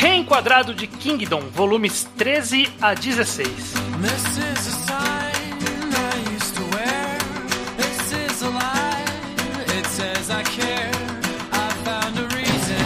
[0.00, 3.46] Reenquadrado de Kingdom, volumes 13 a 16.
[4.00, 7.18] This is a sign I used to wear.
[7.76, 9.04] This is a lie.
[9.78, 10.90] It says I care.
[11.52, 12.80] I found a reason.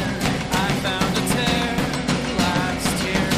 [0.51, 1.77] I found a tear
[2.37, 3.31] last year.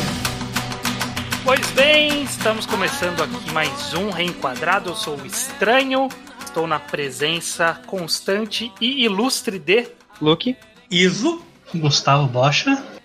[1.45, 4.88] Pois bem, estamos começando aqui mais um Reenquadrado.
[4.88, 6.09] Eu sou o Estranho,
[6.43, 9.87] estou na presença constante e ilustre de.
[10.18, 10.56] Luke.
[10.90, 11.43] Iso.
[11.74, 12.95] Gustavo Bocha.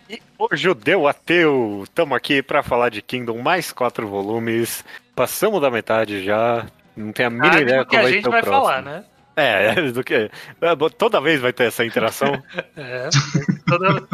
[0.43, 4.83] O Judeu Ateu, estamos aqui para falar de Kingdom, mais quatro volumes.
[5.15, 6.65] Passamos da metade já,
[6.97, 8.65] não tenho a mínima Ah, ideia do que a vai gente ser o vai próximo.
[8.65, 9.03] falar, né?
[9.35, 10.13] É, é, do que.
[10.13, 10.29] é,
[10.97, 12.31] Toda vez vai ter essa interação.
[12.75, 13.09] É,
[13.67, 14.07] toda-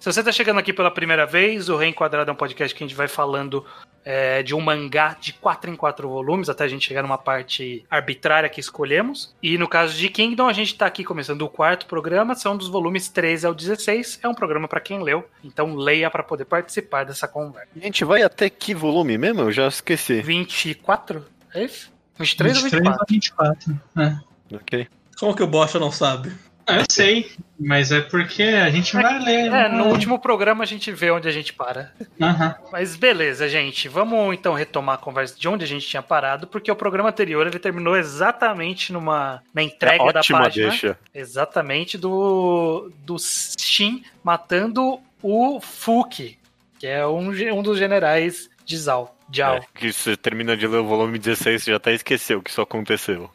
[0.00, 2.86] Se você está chegando aqui pela primeira vez, o Reenquadrado é um podcast que a
[2.86, 3.64] gente vai falando
[4.04, 7.84] é, de um mangá de 4 em 4 volumes, até a gente chegar numa parte
[7.90, 9.34] arbitrária que escolhemos.
[9.42, 12.68] E no caso de Kingdom, a gente está aqui começando o quarto programa, são dos
[12.68, 14.20] volumes 13 ao 16.
[14.22, 17.68] É um programa para quem leu, então leia para poder participar dessa conversa.
[17.74, 19.42] A gente vai até que volume mesmo?
[19.42, 20.20] Eu já esqueci.
[20.22, 21.24] 24?
[21.54, 21.92] É isso?
[22.18, 23.74] 23 ou 23 a 24?
[23.74, 23.80] 24.
[23.98, 24.35] É.
[24.52, 24.86] Ok.
[25.18, 26.32] Como que o Bocha não sabe?
[26.68, 29.52] Ah, eu sei, mas é porque a gente vai ler.
[29.52, 31.92] É, no último programa a gente vê onde a gente para.
[32.20, 32.56] Aham.
[32.72, 33.88] Mas beleza, gente.
[33.88, 37.46] Vamos então retomar a conversa de onde a gente tinha parado, porque o programa anterior
[37.46, 40.68] ele terminou exatamente numa na entrega da Ótima página.
[40.70, 40.98] deixa.
[41.14, 46.36] Exatamente do do Shin matando o Fuki,
[46.80, 49.15] que é um, um dos generais de Zhao.
[49.34, 49.56] Zhao.
[49.56, 52.60] É, que você termina de ler o volume 16, você já até esqueceu que isso
[52.60, 53.30] aconteceu.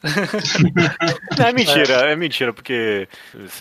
[1.38, 2.16] Não, é mentira, é.
[2.16, 3.08] mentira, porque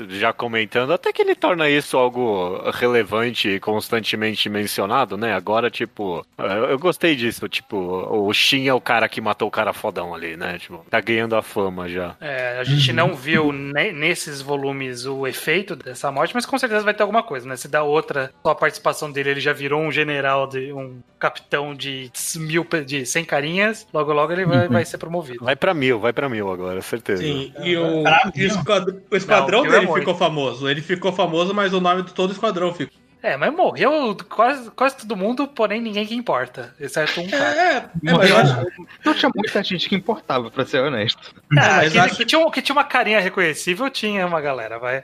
[0.09, 5.35] já comentando, até que ele torna isso algo relevante e constantemente mencionado, né?
[5.35, 9.51] Agora, tipo, eu eu gostei disso, tipo, o Shin é o cara que matou o
[9.51, 10.59] cara fodão ali, né?
[10.59, 12.17] Tipo, tá ganhando a fama já.
[12.21, 16.85] É, a gente não viu ne- nesses volumes o efeito dessa morte, mas com certeza
[16.85, 17.57] vai ter alguma coisa, né?
[17.57, 21.75] Se dá outra, só a participação dele, ele já virou um general, de um capitão
[21.75, 25.45] de mil, de 100 carinhas, logo logo ele vai, vai ser promovido.
[25.45, 27.23] Vai pra mil, vai pra mil agora, certeza.
[27.23, 29.99] Sim, e o, Pra e o esquadrão, o esquadrão Não, é dele muito.
[30.01, 30.69] ficou famoso.
[30.69, 32.99] Ele ficou famoso, mas o nome de todo o esquadrão ficou.
[33.23, 37.45] É, mas morreu quase, quase todo mundo, porém ninguém que importa, exceto um cara.
[37.55, 38.67] É, é, mas eu acho,
[39.05, 41.35] Não tinha muita gente que importava, pra ser honesto.
[41.53, 45.03] Ah, mas que, acho- que tinha, que tinha uma carinha reconhecível, tinha uma galera, vai.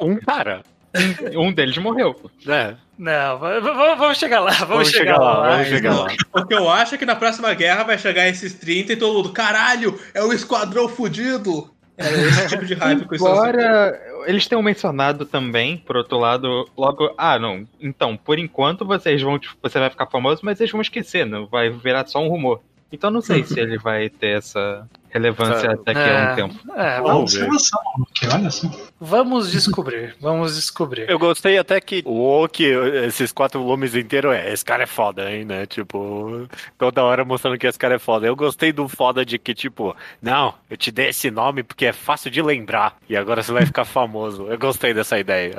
[0.00, 0.62] Um cara.
[1.36, 2.14] Um deles morreu.
[2.14, 2.30] pô.
[2.50, 6.08] É, Não, vamos chegar lá, vamos, vamos chegar lá, vamos chegar lá.
[6.32, 9.14] o que eu acho é que na próxima guerra vai chegar esses 30 e todo
[9.14, 11.70] mundo, caralho, é o esquadrão fudido.
[11.96, 13.26] É esse tipo de hype com isso.
[13.26, 19.20] Agora, eles tenham mencionado também, por outro lado, logo, ah, não, então, por enquanto vocês
[19.20, 22.28] vão, tipo, você vai ficar famoso, mas eles vão esquecer, não vai virar só um
[22.28, 22.60] rumor.
[22.90, 26.72] Então não sei se ele vai ter essa relevância Essa- daqui a um tempo.
[26.76, 27.58] É, vamos, olha
[28.50, 28.70] só.
[29.00, 31.08] vamos descobrir, vamos descobrir.
[31.08, 32.64] Eu gostei até que o Oki,
[33.06, 35.66] esses quatro volumes inteiros, é, esse cara é foda, hein, né?
[35.66, 38.26] Tipo, toda hora mostrando que esse cara é foda.
[38.26, 41.92] Eu gostei do foda de que, tipo, não, eu te dei esse nome porque é
[41.92, 44.46] fácil de lembrar e agora você vai ficar famoso.
[44.48, 45.54] Eu gostei dessa ideia.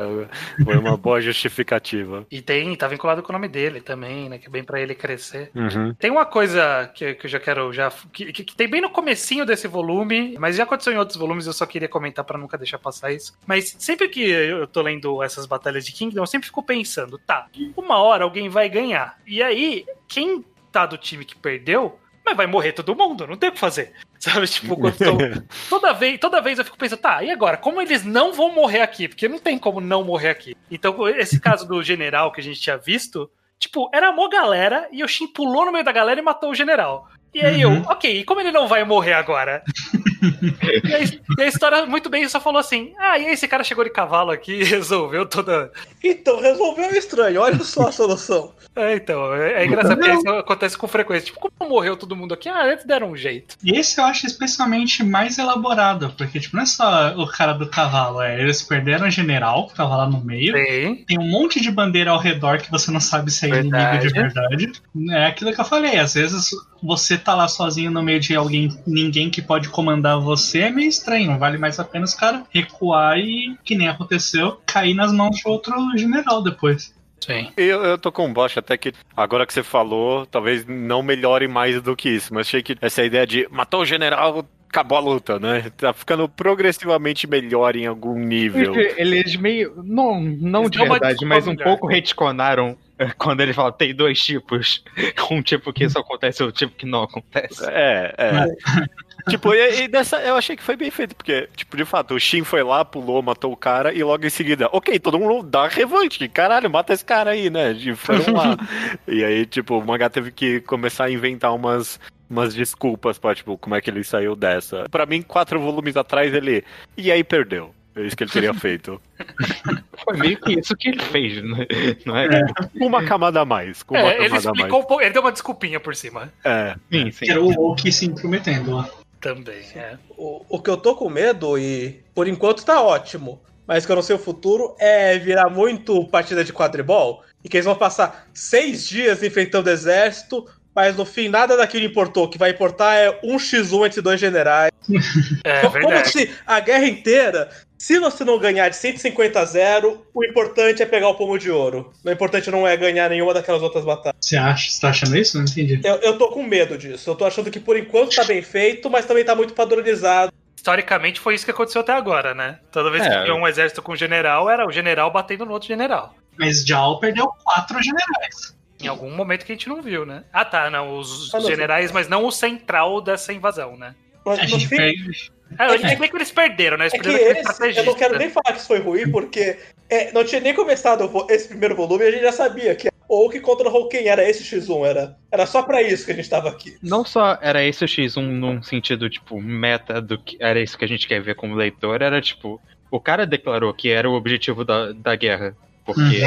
[0.63, 2.25] Foi uma boa justificativa.
[2.31, 4.95] E tem, tá vinculado com o nome dele também, né, que é bem pra ele
[4.95, 5.51] crescer.
[5.55, 5.93] Uhum.
[5.95, 8.89] Tem uma coisa que, que eu já quero já que, que- que tem bem no
[8.89, 12.57] comecinho desse volume, mas já aconteceu em outros volumes, eu só queria comentar pra nunca
[12.57, 13.33] deixar passar isso.
[13.45, 17.47] Mas sempre que eu tô lendo essas batalhas de Kingdom, eu sempre fico pensando, tá,
[17.75, 19.17] uma hora alguém vai ganhar.
[19.25, 23.49] E aí, quem tá do time que perdeu, mas vai morrer todo mundo, não tem
[23.49, 23.93] o que fazer.
[24.19, 25.17] Sabe, tipo, quando tão-
[25.69, 27.57] toda vez, toda vez eu fico pensando, tá, e agora?
[27.57, 29.07] Como eles não vão morrer aqui?
[29.07, 30.55] Porque não tem como não morrer aqui.
[30.69, 35.03] Então, esse caso do general que a gente tinha visto, tipo, era mó galera e
[35.03, 37.07] o Shin pulou no meio da galera e matou o general.
[37.33, 37.75] E aí Uhum.
[37.77, 39.63] eu, ok, e como ele não vai morrer agora?
[40.21, 41.03] e, a,
[41.39, 43.89] e a história muito bem só falou assim: ah, e aí esse cara chegou de
[43.89, 45.71] cavalo aqui e resolveu toda.
[46.03, 48.53] Então, resolveu estranho, olha só a solução.
[48.75, 51.27] É, então, é, é engraçado porque isso acontece com frequência.
[51.27, 52.47] Tipo, como morreu todo mundo aqui?
[52.47, 53.55] Ah, eles deram um jeito.
[53.63, 57.67] E esse eu acho especialmente mais elaborado, porque tipo, não é só o cara do
[57.69, 60.53] cavalo, é eles perderam o general, que tava lá no meio.
[60.53, 60.95] Tem.
[61.03, 64.09] Tem um monte de bandeira ao redor que você não sabe se é inimigo de
[64.09, 64.71] verdade.
[65.11, 66.51] É aquilo que eu falei, às vezes
[66.81, 70.89] você tá lá sozinho no meio de alguém, ninguém que pode comandar você, é meio
[70.89, 71.37] estranho.
[71.37, 75.47] Vale mais a pena os caras recuar e, que nem aconteceu, cair nas mãos de
[75.47, 76.93] outro general depois.
[77.19, 77.51] Sim.
[77.57, 81.47] Eu, eu tô com um baixo até que agora que você falou, talvez não melhore
[81.47, 85.01] mais do que isso, mas achei que essa ideia de matou o general, acabou a
[85.01, 85.71] luta, né?
[85.75, 88.73] Tá ficando progressivamente melhor em algum nível.
[88.75, 89.73] Eles meio.
[89.83, 91.65] Não, não Eles de verdade, mas um melhor.
[91.65, 94.83] pouco retconaram eh, quando ele fala tem dois tipos.
[95.31, 97.63] Um tipo que isso acontece e o tipo que não acontece.
[97.67, 98.45] É, é.
[99.27, 102.19] tipo, e, e dessa eu achei que foi bem feito, porque, tipo, de fato, o
[102.19, 105.67] Shin foi lá, pulou, matou o cara, e logo em seguida, ok, todo mundo dá
[105.67, 107.71] revanche, caralho, mata esse cara aí, né?
[107.71, 108.57] E foram lá.
[109.07, 111.99] e aí, tipo, o mangá teve que começar a inventar umas.
[112.29, 114.85] Umas desculpas pra, tipo, como é que ele saiu dessa.
[114.91, 116.63] Pra mim, quatro volumes atrás, ele.
[116.95, 117.73] E aí perdeu.
[117.95, 119.01] É isso que ele teria feito.
[120.05, 121.65] Foi meio que isso que ele fez, né?
[122.05, 122.27] não é?
[122.75, 123.81] Uma camada a mais.
[123.81, 124.45] Com uma É, ele camada mais.
[124.45, 126.31] explicou um pouco, ele deu uma desculpinha por cima.
[126.43, 126.75] É.
[126.91, 127.25] Sim, sim.
[127.25, 128.87] Que era o Loki se intrometendo lá.
[129.19, 129.97] Também, é.
[130.17, 133.95] O, o que eu tô com medo, e por enquanto tá ótimo, mas que eu
[133.95, 137.23] não sei o futuro, é virar muito partida de quadribol.
[137.43, 140.45] E que eles vão passar seis dias enfrentando o exército,
[140.75, 142.25] mas no fim nada daquilo importou.
[142.25, 144.69] O que vai importar é um x1 entre dois generais.
[145.43, 146.09] É Como verdade.
[146.09, 150.85] se a guerra inteira, se você não ganhar de 150 a 0, o importante é
[150.85, 151.93] pegar o pomo de ouro.
[152.03, 154.17] O importante não é ganhar nenhuma daquelas outras batalhas.
[154.19, 154.69] Você acha?
[154.71, 155.37] Você tá achando isso?
[155.37, 155.79] Não entendi.
[155.83, 157.09] Eu, eu tô com medo disso.
[157.09, 160.31] Eu tô achando que por enquanto tá bem feito, mas também tá muito padronizado.
[160.57, 162.59] Historicamente foi isso que aconteceu até agora, né?
[162.71, 163.23] Toda vez que É.
[163.23, 166.15] tinha um exército com um general, era o general batendo no outro general.
[166.37, 168.57] Mas Jal perdeu quatro generais.
[168.81, 170.23] Em algum momento que a gente não viu, né?
[170.31, 173.95] Ah, tá, não, os Ah, não, generais, mas não o central dessa invasão, né?
[174.25, 175.31] Mas A gente fim, perde.
[175.57, 176.85] É, eles, bem que eles perderam, né?
[176.85, 179.09] Eles É que perderam aquele esse, eu não quero nem falar que isso foi ruim,
[179.11, 179.57] porque
[179.89, 183.27] é, não tinha nem começado esse primeiro volume e a gente já sabia que ou
[183.27, 186.29] que contra o Hulken era esse X1, era, era só pra isso que a gente
[186.29, 186.77] tava aqui.
[186.83, 190.85] Não só era esse o X1 num sentido, tipo, meta do que era isso que
[190.85, 192.61] a gente quer ver como leitor, era tipo,
[192.91, 195.57] o cara declarou que era o objetivo da, da guerra.
[195.93, 196.21] Porque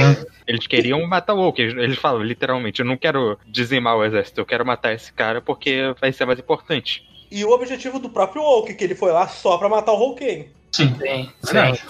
[0.47, 1.63] eles queriam matar o Woke.
[1.63, 5.95] Eles falam literalmente, eu não quero dizimar o exército, eu quero matar esse cara porque
[6.01, 7.05] vai ser mais importante.
[7.31, 10.49] E o objetivo do próprio Hulk, que ele foi lá só pra matar o Hulken.
[10.73, 10.95] Sim.
[10.99, 11.83] Sim, Verdade.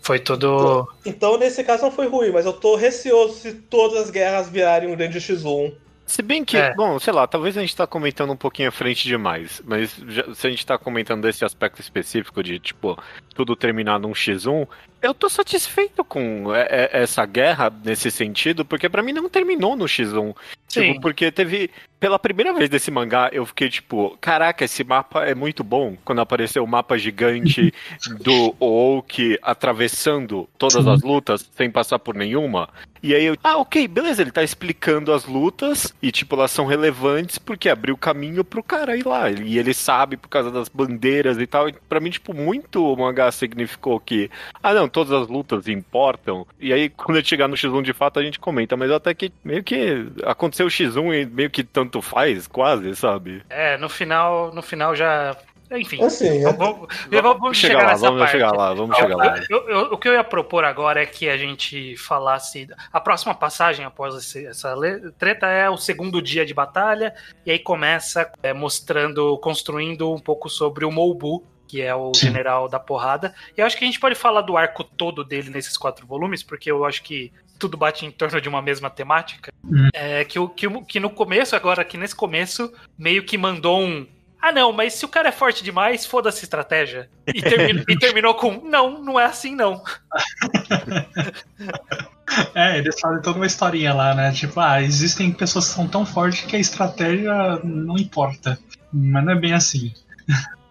[0.00, 0.86] Foi tudo.
[1.06, 4.88] Então, nesse caso, não foi ruim, mas eu tô receoso se todas as guerras virarem
[4.92, 5.72] um grande X1.
[6.06, 6.74] Se bem que, É.
[6.74, 10.34] bom, sei lá, talvez a gente tá comentando um pouquinho à frente demais, mas já-
[10.34, 12.98] se a gente tá comentando desse aspecto específico de, tipo,
[13.34, 14.68] tudo terminar num X1,
[15.04, 19.76] eu tô satisfeito com é, é, essa guerra nesse sentido, porque pra mim não terminou
[19.76, 20.34] no X1.
[20.66, 20.92] Sim.
[20.94, 21.70] Tipo, porque teve.
[22.00, 25.96] Pela primeira vez desse mangá, eu fiquei tipo, caraca, esse mapa é muito bom.
[26.04, 27.72] Quando apareceu o mapa gigante
[28.20, 32.68] do Oak atravessando todas as lutas sem passar por nenhuma.
[33.02, 36.64] E aí eu, ah, ok, beleza, ele tá explicando as lutas e, tipo, elas são
[36.64, 39.30] relevantes porque abriu caminho pro cara ir lá.
[39.30, 41.68] E ele sabe por causa das bandeiras e tal.
[41.68, 44.30] E pra mim, tipo, muito o mangá significou que,
[44.62, 46.46] ah, não, todas as lutas importam.
[46.60, 48.76] E aí, quando ele chegar no X1 de fato, a gente comenta.
[48.76, 53.42] Mas até que meio que aconteceu o X1 e meio que tanto faz, quase, sabe?
[53.50, 55.36] É, no final, no final já.
[55.72, 56.00] Enfim.
[56.04, 58.32] Assim, é- vamos, vamos- vamos chegar, lá, nessa vamos parte.
[58.32, 59.40] chegar lá, vamos chegar lá.
[59.50, 62.68] Eu- eu- o que eu ia propor agora é que a gente falasse.
[62.92, 64.72] A próxima passagem após esse- essa
[65.18, 67.12] treta é o segundo dia de batalha,
[67.44, 72.26] e aí começa é, mostrando, construindo um pouco sobre o Moubu, que é o Sim.
[72.26, 73.34] general da porrada.
[73.56, 76.42] E eu acho que a gente pode falar do arco todo dele nesses quatro volumes,
[76.42, 79.52] porque eu acho que tudo bate em torno de uma mesma temática.
[79.64, 79.88] Hum.
[79.92, 84.06] É, que, que, que no começo, agora aqui nesse começo, meio que mandou um.
[84.40, 87.08] Ah, não, mas se o cara é forte demais, foda-se estratégia.
[87.26, 89.82] E, termi- e terminou com: Não, não é assim, não.
[92.54, 94.32] É, eles fazem toda uma historinha lá, né?
[94.32, 98.58] Tipo, ah, existem pessoas que são tão fortes que a estratégia não importa.
[98.92, 99.92] Mas não é bem assim.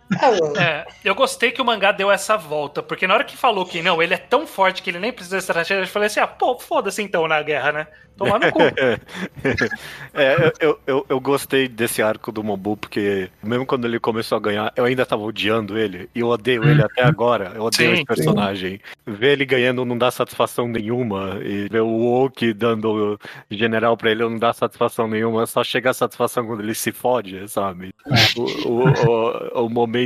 [0.60, 3.82] É, eu gostei que o mangá deu essa volta, porque na hora que falou que
[3.82, 6.28] não, ele é tão forte que ele nem precisa de estratégia, eu falei assim: ah,
[6.28, 7.88] pô, foda-se então na guerra, né?
[8.18, 8.60] Tomar no cu.
[10.16, 14.42] É, eu, eu, eu, gostei desse arco do Mobu, porque mesmo quando ele começou a
[14.42, 16.08] ganhar, eu ainda tava odiando ele.
[16.14, 17.54] E eu odeio ele até agora.
[17.56, 18.80] Eu odeio Sim, esse personagem.
[19.08, 21.40] Ver ele ganhando não dá satisfação nenhuma.
[21.44, 25.48] E ver o Oki dando general pra ele não dá satisfação nenhuma.
[25.48, 27.92] Só chega a satisfação quando ele se fode, sabe?
[28.38, 30.03] O, o, o, o momento.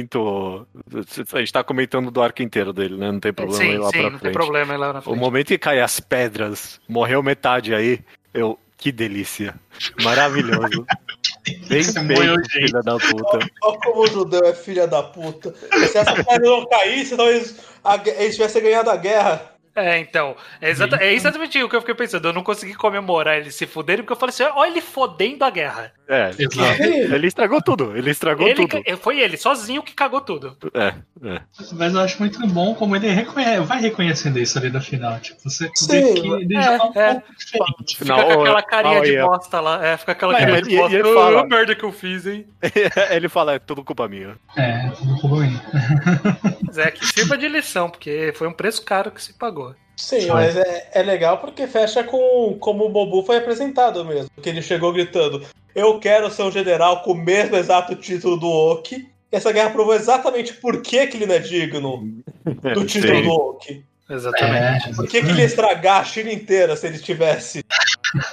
[1.34, 3.12] A gente tá comentando do arco inteiro dele, né?
[3.12, 4.34] Não tem problema ir sim, lá sim, pra não tem frente.
[4.34, 5.20] problema ir lá na O frente.
[5.20, 8.00] momento que cai as pedras, morreu metade aí,
[8.34, 8.58] eu.
[8.80, 9.56] Que delícia.
[10.04, 10.86] Maravilhoso.
[11.68, 13.40] Bem feito, filha da puta.
[13.64, 15.52] Olha como o judeu é filha da puta.
[15.88, 19.52] Se essa pedra não caísse, então gue- eles tivessem ganhado a guerra.
[19.78, 20.36] É, então.
[20.60, 22.28] É, exata- é exatamente o que eu fiquei pensando.
[22.28, 25.50] Eu não consegui comemorar ele se fuderem, porque eu falei assim: olha ele fodendo a
[25.50, 25.92] guerra.
[26.10, 26.82] É, Exato.
[26.84, 27.96] ele estragou tudo.
[27.96, 28.82] Ele estragou Ele, tudo.
[29.02, 30.56] foi ele, sozinho, que cagou tudo.
[30.74, 30.94] É,
[31.28, 31.42] é.
[31.74, 35.20] Mas eu acho muito bom como ele reconhece, vai reconhecendo isso ali no final.
[35.20, 37.14] Tipo, você Sim, vê que ele é, já tá um é.
[37.16, 37.98] pouco diferente.
[37.98, 39.26] Final, fica com aquela carinha de ia.
[39.26, 39.86] bosta lá.
[39.86, 40.96] É, fica aquela carinha de bosta.
[40.96, 42.48] e ele "Ah, fala- a merda que eu fiz, hein?
[43.12, 44.38] ele fala, é tudo culpa minha.
[44.56, 45.60] É, tudo ruim.
[46.78, 49.74] Mas é que sirva de lição, porque foi um preço caro que se pagou.
[49.96, 54.30] Sim, mas é, é legal porque fecha com como o Bobu foi apresentado mesmo.
[54.42, 55.44] Que ele chegou gritando:
[55.74, 59.10] Eu quero ser um general com o mesmo exato título do Oki.
[59.32, 62.22] essa guerra provou exatamente por que, que ele não é digno
[62.76, 63.24] do título Sim.
[63.24, 63.84] do Oak.
[64.10, 64.90] Exatamente.
[64.90, 67.66] É, Por que, que ele ia estragar a China inteira se ele tivesse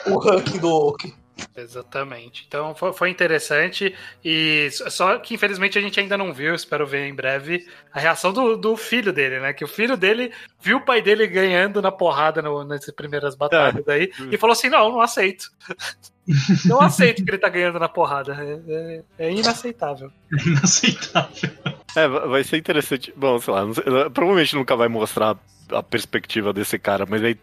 [0.06, 1.12] o ranking do Oak?
[1.56, 2.44] Exatamente.
[2.46, 3.94] Então foi, foi interessante.
[4.24, 8.32] E só que infelizmente a gente ainda não viu, espero ver em breve, a reação
[8.32, 9.52] do, do filho dele, né?
[9.52, 13.86] Que o filho dele viu o pai dele ganhando na porrada no, nessas primeiras batalhas
[13.88, 15.50] aí e falou assim: não, não aceito.
[16.64, 18.34] Não aceito que ele tá ganhando na porrada.
[18.66, 20.10] É, é- é inaceitável.
[20.46, 21.50] inaceitável.
[21.94, 23.12] É, va- vai ser interessante.
[23.14, 25.36] Bom, sei lá, sei- provavelmente nunca vai mostrar
[25.74, 27.36] a perspectiva desse cara, mas é,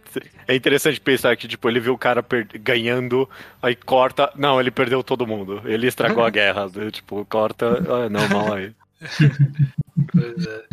[0.47, 2.23] é interessante pensar que, tipo, ele viu o cara
[2.55, 3.29] ganhando,
[3.61, 4.31] aí corta.
[4.35, 5.61] Não, ele perdeu todo mundo.
[5.65, 6.67] Ele estragou a guerra.
[6.73, 6.91] né?
[6.91, 7.67] Tipo, corta.
[7.67, 8.73] Ah, não, mal aí.
[10.11, 10.63] Pois é.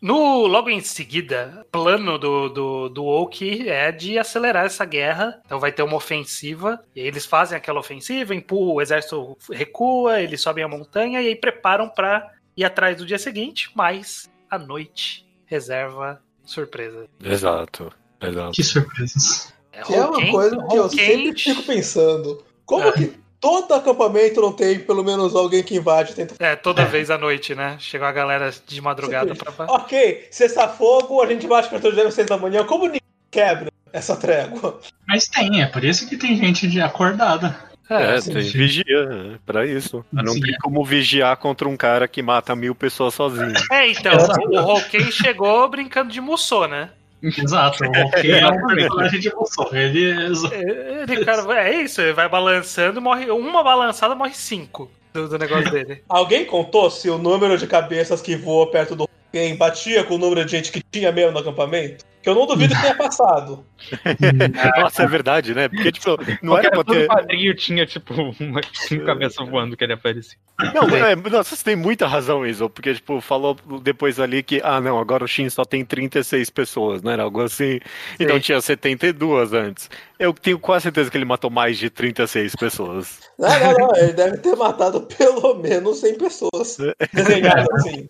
[0.00, 5.40] No, logo em seguida, o plano do, do, do Oak é de acelerar essa guerra.
[5.46, 6.82] Então vai ter uma ofensiva.
[6.94, 11.28] E aí eles fazem aquela ofensiva, empurram, o exército recua, eles sobem a montanha e
[11.28, 17.06] aí preparam para ir atrás do dia seguinte, mas à noite reserva surpresa.
[17.22, 17.92] Exato.
[18.20, 18.52] Exato.
[18.52, 19.52] Que surpresas.
[19.86, 22.44] Que é uma coisa que eu sempre fico pensando.
[22.64, 22.92] Como Ah.
[22.92, 26.34] que todo acampamento não tem pelo menos alguém que invade e tenta.
[26.38, 27.76] É, toda vez à noite, né?
[27.80, 29.66] Chegou a galera de madrugada pra.
[29.68, 32.64] Ok, cessar-fogo, a gente bate para todos às seis da manhã.
[32.64, 34.78] Como ninguém quebra essa trégua?
[35.08, 37.71] Mas tem, é por isso que tem gente de acordada.
[38.00, 38.32] É, sim.
[38.32, 40.04] tem vigia, é pra isso.
[40.12, 43.52] Não tem como vigiar contra um cara que mata mil pessoas sozinho.
[43.70, 44.12] É, então,
[44.50, 46.90] o Hawkeye chegou brincando de Mussou, né?
[47.22, 49.68] Exato, o Roque é um personagem de emoção.
[49.72, 53.30] Ele é- Ele, cara, é isso, ele vai balançando, morre.
[53.30, 56.02] Uma balançada morre cinco do, do negócio dele.
[56.08, 60.18] Alguém contou se o número de cabeças que voou perto do quem batia com o
[60.18, 62.04] número de gente que tinha mesmo no acampamento?
[62.22, 63.64] Que eu não duvido que tenha passado.
[64.80, 65.68] Nossa, é verdade, né?
[65.68, 66.10] Porque, tipo,
[66.42, 67.06] não Porque era pra ter.
[67.08, 70.38] quadrinho tinha, tipo, uma cinco cabeças voando que ele aparecia.
[70.72, 74.80] Não, é, nossa, você tem muita razão, Iso, porque, tipo, falou depois ali que, ah,
[74.80, 77.20] não, agora o Shin só tem 36 pessoas, né?
[77.20, 77.80] Algo assim.
[78.20, 79.90] Então tinha 72 antes.
[80.18, 83.18] Eu tenho quase certeza que ele matou mais de 36 pessoas.
[83.36, 83.96] Não, não, não.
[83.96, 86.76] Ele deve ter matado pelo menos 100 pessoas.
[87.12, 88.06] Desenhado assim.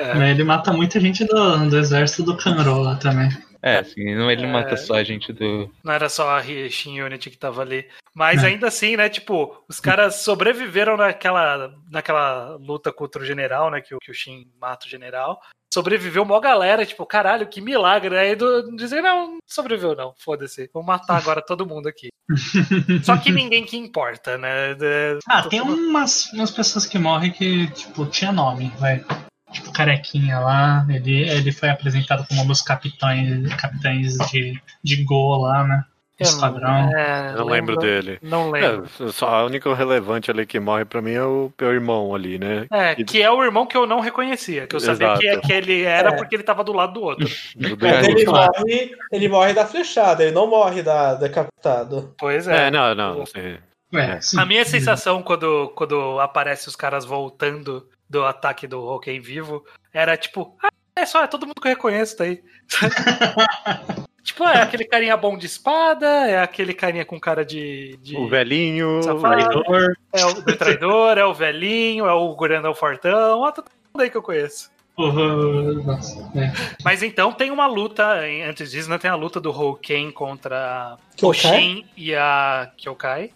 [0.00, 3.28] É, Ele mata muita gente do, do exército do Kanro também.
[3.62, 4.46] É, assim, não ele É.
[4.46, 5.68] mata só a gente do.
[5.82, 7.84] Não era só a Shin Unity que tava ali.
[8.14, 9.08] Mas ainda assim, né?
[9.08, 13.80] Tipo, os caras sobreviveram naquela, naquela luta contra o general, né?
[13.80, 15.40] Que, o- que o Shin mata o general.
[15.74, 18.16] Sobreviveu uma galera, tipo, caralho, que milagre.
[18.16, 20.70] Aí do, dizer, não, não sobreviveu não, foda-se.
[20.72, 22.08] Vou matar agora todo mundo aqui.
[23.02, 24.72] Só que ninguém que importa, né?
[24.80, 29.04] É, Ah, tem umas, umas pessoas que morrem que, tipo, tinha nome, vai.
[29.52, 35.36] Tipo, carequinha lá, ele, ele foi apresentado como um dos capitães, capitães de, de Go
[35.36, 35.84] lá, né?
[36.18, 36.90] eu Esquadrão.
[36.96, 38.18] é, Eu não lembro dele.
[38.22, 38.86] Não lembro.
[39.00, 42.38] É, só a única relevante ali que morre pra mim é o meu irmão ali,
[42.38, 42.66] né?
[42.72, 45.20] É, que é o irmão que eu não reconhecia, que eu sabia Exato.
[45.20, 46.16] que, que ele era É.
[46.16, 47.28] porque ele tava do lado do outro.
[47.80, 52.14] Mas ele morre, ele morre da flechada, ele não morre da decapitado.
[52.18, 52.66] Pois é.
[52.66, 53.26] É, não, não.
[53.26, 53.58] sim.
[53.94, 54.40] Ué, sim.
[54.40, 60.16] A minha sensação quando, quando aparece os caras voltando do ataque do Hawkeye vivo era
[60.16, 62.42] tipo, ah, é só, é todo mundo que eu reconheço tá aí.
[64.22, 67.96] tipo, é aquele carinha bom de espada, é aquele carinha com cara de.
[68.02, 69.02] de O velhinho.
[69.02, 69.62] Safado.
[69.62, 69.96] traidor.
[70.12, 74.10] é o do traidor, é o velhinho, é o grandão fortão, ó, todo mundo aí
[74.10, 74.70] que eu conheço.
[74.98, 76.50] Uhum, nossa, é.
[76.82, 78.02] Mas então tem uma luta,
[78.48, 81.40] antes disso, né, tem a luta do Hawkeye contra o Kyokai?
[81.60, 83.30] Shin e a Kyokai.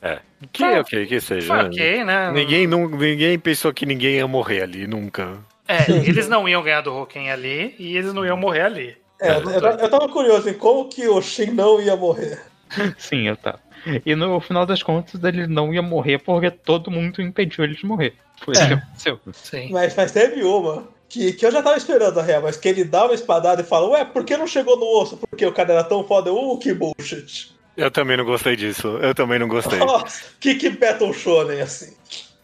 [0.52, 1.46] Que ok, que seja.
[1.46, 2.32] Foi ok, né?
[2.32, 5.38] Ninguém, não, ninguém pensou que ninguém ia morrer ali, nunca.
[5.68, 8.96] É, eles não iam ganhar do Hawkeye ali e eles não iam morrer ali.
[9.20, 12.40] É, eu, eu tava curioso em como que o Shin não ia morrer.
[12.96, 13.60] Sim, eu tava.
[14.06, 17.84] E no final das contas, ele não ia morrer porque todo mundo impediu ele de
[17.84, 18.14] morrer.
[18.42, 18.66] Foi isso É.
[18.68, 19.20] que aconteceu.
[19.32, 19.68] Sim.
[19.72, 22.84] Mas, mas teve uma que, que eu já tava esperando a real, mas que ele
[22.84, 25.16] dá uma espadada e fala, ué, por que não chegou no osso?
[25.16, 26.32] Porque o cara era tão foda.
[26.32, 27.52] Uh, que bullshit.
[27.76, 28.86] Eu também não gostei disso.
[29.02, 29.78] Eu também não gostei.
[29.80, 31.94] Nossa, que que Battle Shonen assim.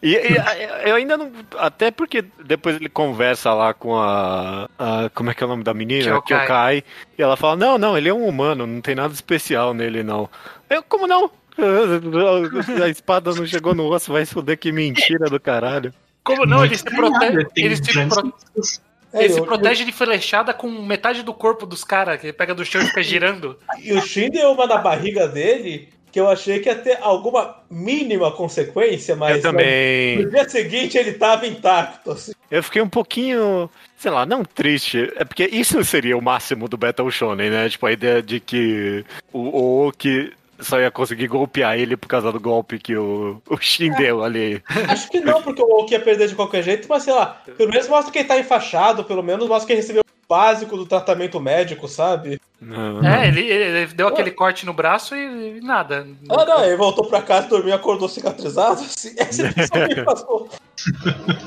[0.01, 1.31] E, e, eu ainda não.
[1.57, 4.69] Até porque depois ele conversa lá com a.
[4.77, 6.03] a- como é que é o nome da menina?
[6.21, 6.37] Kyokai.
[6.37, 6.83] Kyokai.
[7.17, 10.29] E ela fala: Não, não, ele é um humano, não tem nada especial nele, não.
[10.69, 11.31] Eu, como não?
[12.83, 15.91] A espada não chegou no osso, vai se fuder, que mentira do caralho.
[16.27, 16.63] Como não?
[16.65, 17.11] Ele se, Tem prote...
[17.19, 18.33] nada, tem ele se, pro-.
[19.13, 22.33] É, ele se eu- protege de flechada com metade do corpo dos caras, que ele
[22.33, 23.57] pega do chão e fica girando.
[23.81, 27.57] E o Shin deu uma na barriga dele que eu achei que ia ter alguma
[27.69, 30.23] mínima consequência, mas eu também.
[30.23, 32.11] no dia seguinte ele tava intacto.
[32.11, 32.31] Assim.
[32.49, 35.11] Eu fiquei um pouquinho, sei lá, não triste.
[35.17, 37.69] É porque isso seria o máximo do Battle Shonen, né?
[37.69, 42.31] Tipo, a ideia de que o, o Oki só ia conseguir golpear ele por causa
[42.31, 44.61] do golpe que o, o Shin deu ali.
[44.89, 47.69] Acho que não, porque o Oki ia perder de qualquer jeito, mas sei lá, pelo
[47.69, 50.85] menos mostra que ele tá enfaixado, pelo menos mostra que ele recebeu o básico do
[50.85, 52.39] tratamento médico, sabe?
[52.59, 53.05] Não.
[53.05, 56.07] É, ele, ele deu aquele corte no braço e, e nada.
[56.29, 58.81] Ah, não, ele voltou pra casa, dormiu, acordou cicatrizado.
[58.81, 60.49] Assim, essa impressão que passou.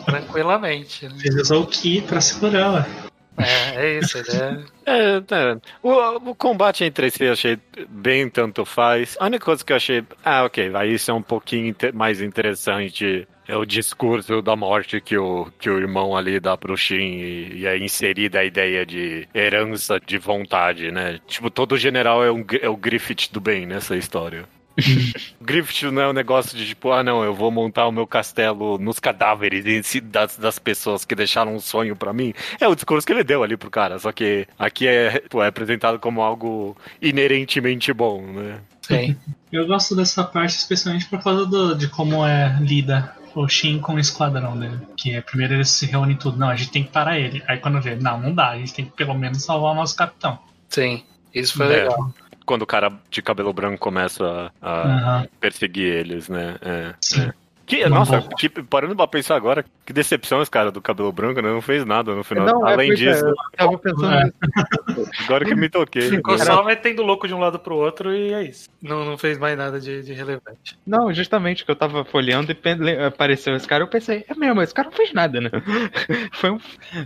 [0.07, 1.09] Tranquilamente.
[1.09, 1.15] né?
[1.21, 3.10] Fez usar o Ki pra segurar, ué.
[3.43, 4.29] É, é isso, ele
[4.87, 5.17] é.
[5.31, 5.57] É.
[5.83, 9.17] O, o combate entre si eu achei bem tanto faz.
[9.21, 10.05] A única coisa que eu achei.
[10.25, 13.27] Ah, ok, aí isso é um pouquinho mais interessante.
[13.47, 17.59] É o discurso da morte que o, que o irmão ali dá pro Shin e,
[17.59, 21.19] e é inserida a ideia de herança de vontade, né?
[21.27, 24.45] Tipo, todo general é, um, é o Griffith do bem nessa história.
[25.41, 28.79] Griffith não é um negócio de tipo, ah não, eu vou montar o meu castelo
[28.79, 29.65] nos cadáveres
[30.05, 32.33] das, das pessoas que deixaram um sonho pra mim.
[32.61, 35.49] É o discurso que ele deu ali pro cara, só que aqui é, pô, é
[35.49, 38.59] apresentado como algo inerentemente bom, né?
[38.83, 39.17] Sim.
[39.53, 43.95] Eu gosto dessa parte especialmente por causa do- de como é lida o Shin com
[43.95, 44.79] o esquadrão dele.
[44.97, 46.39] Que é primeiro eles se reúnem tudo.
[46.39, 47.43] Não, a gente tem que parar ele.
[47.49, 49.97] Aí quando vê, não, não dá, a gente tem que pelo menos salvar o nosso
[49.97, 50.39] capitão.
[50.69, 51.03] Sim.
[51.35, 51.69] Isso foi É.
[51.83, 52.15] legal.
[52.51, 56.57] Quando o cara de cabelo branco começa a, a perseguir eles, né?
[56.61, 57.21] É, Sim.
[57.23, 57.33] é.
[57.65, 61.41] Que, Uma nossa, que, parando pra pensar agora, que decepção esse cara do cabelo branco,
[61.41, 61.49] né?
[61.49, 62.45] Não fez nada no final.
[62.45, 64.25] Não, é, Além é, disso, eu tava pensando É.
[64.25, 65.11] nisso.
[65.27, 66.11] agora que me toquei.
[66.11, 66.45] Ficou né?
[66.45, 68.69] só metendo louco de um lado pro outro e é isso.
[68.83, 70.77] Não, não fez mais nada de, de relevante.
[70.85, 74.75] Não, justamente que eu tava folheando e apareceu esse cara, eu pensei, é mesmo, esse
[74.75, 75.51] cara não fez nada, né?
[76.35, 76.59] Foi um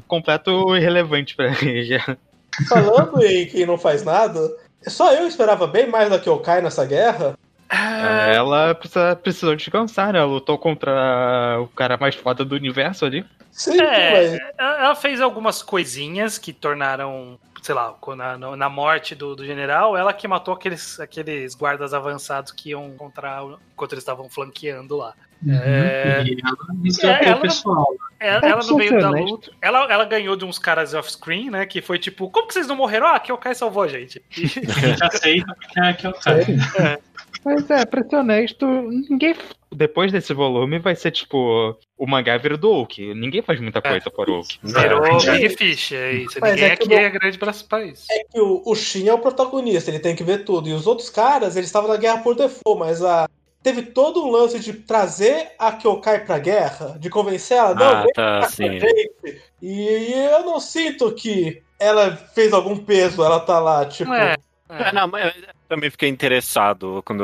[0.09, 2.17] completo irrelevante pra ele já.
[2.69, 4.41] Falando em quem não faz nada,
[4.91, 7.37] só eu esperava bem mais da Kyokai nessa guerra.
[8.35, 10.19] Ela precisa, precisou descansar, né?
[10.19, 13.25] Ela lutou contra o cara mais foda do universo ali.
[13.51, 19.35] Sim, É, mas ela fez algumas coisinhas que tornaram, sei lá, na, na morte do,
[19.35, 23.43] do general, ela que matou aqueles, aqueles guardas avançados que iam encontrar
[23.73, 25.15] enquanto eles estavam flanqueando lá.
[25.49, 26.23] É.
[26.27, 27.87] E ela resgatou É, ela- o pessoal.
[28.21, 29.31] Ela, É, ela no meio da honesto.
[29.31, 31.65] luta, ela, ela ganhou de uns caras off-screen, né?
[31.67, 33.07] Que foi tipo, como que vocês não morreram?
[33.07, 34.23] Ah, que o Kai salvou a gente.
[34.37, 34.45] E-
[35.03, 37.01] A aceita porque é que é o cara.
[37.45, 39.35] Mas é, pra ser honesto, ninguém.
[39.73, 41.77] Depois desse volume vai ser tipo.
[41.97, 43.15] O mangá vira do Oak.
[43.15, 44.59] Ninguém faz muita coisa para o Oak.
[44.63, 45.39] Virou É.
[45.39, 46.39] Big Fish, é isso.
[46.41, 48.07] Mas Ninguém é que aqui não- é grande pra, pra isso.
[48.11, 50.69] é que o, o Shin é o protagonista, ele tem que ver tudo.
[50.69, 53.29] E os outros caras, eles estavam na guerra por default, mas a.
[53.63, 58.03] Teve todo um lance de trazer a Kyokai pra guerra, de convencer ela, não, Ah,
[58.03, 58.79] vem tá, sim.
[58.79, 59.41] gente.
[59.63, 64.13] E eu não sinto que ela fez algum peso, ela tá lá, tipo.
[64.13, 64.37] É,
[64.69, 65.33] É, não, mas
[65.75, 67.23] também fiquei interessado quando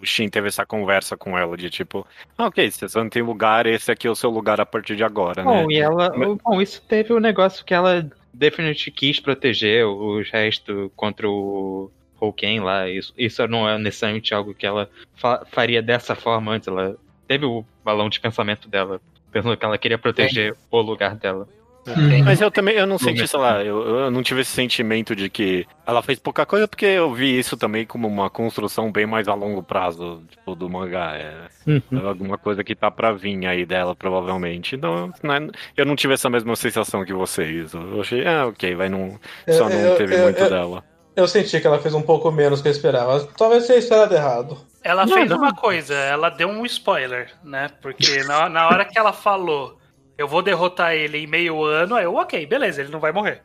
[0.00, 3.22] o Shin teve essa conversa com ela, de tipo, ah, ok, se você não tem
[3.22, 5.62] lugar, esse aqui é o seu lugar a partir de agora, né?
[5.62, 6.12] Bom, e ela.
[6.16, 11.90] Mas- Bom, isso teve o negócio que ela definitivamente quis proteger os restos contra o
[12.20, 12.88] Houken lá.
[12.88, 16.68] Isso, isso não é necessariamente algo que ela fa- faria dessa forma antes.
[16.68, 19.00] Ela teve o balão de pensamento dela,
[19.32, 21.48] pensando que ela queria proteger o lugar dela.
[21.96, 22.24] Uhum.
[22.24, 25.28] Mas eu também, eu não senti, sei lá, eu, eu não tive esse sentimento de
[25.30, 29.28] que ela fez pouca coisa, porque eu vi isso também como uma construção bem mais
[29.28, 31.16] a longo prazo, tipo, do mangá.
[31.16, 31.82] É, Uhum.
[31.92, 34.74] é alguma coisa que tá pra vir aí dela, provavelmente.
[34.76, 37.72] Então, não é- eu não tive essa mesma sensação que vocês.
[37.74, 39.18] Eu achei, ah, ok, vai não.
[39.48, 40.84] Só não Eu- teve eu- muito eu- dela.
[41.16, 43.26] Eu senti que ela fez um pouco menos que eu esperava.
[43.36, 44.56] Talvez tenha esperado errado.
[44.84, 45.38] Ela Não, fez não.
[45.38, 47.68] uma coisa, ela deu um spoiler, né?
[47.82, 49.76] Porque na, na hora que ela falou,
[50.18, 53.40] eu vou derrotar ele em meio ano, aí eu, ok, beleza, ele não vai morrer.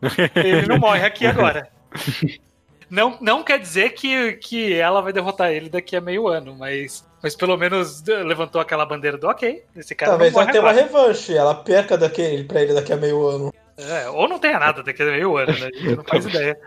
[0.34, 1.68] ele não morre aqui agora.
[2.90, 7.06] Não, não quer dizer que, que ela vai derrotar ele daqui a meio ano, mas,
[7.22, 10.64] mas pelo menos levantou aquela bandeira do ok, esse cara Talvez não ela morre tenha
[10.64, 13.52] uma revanche, ela perca daquele, pra ele daqui a meio ano.
[13.76, 15.68] É, ou não tenha nada daqui a meio ano, né?
[15.72, 16.58] A gente não faz ideia.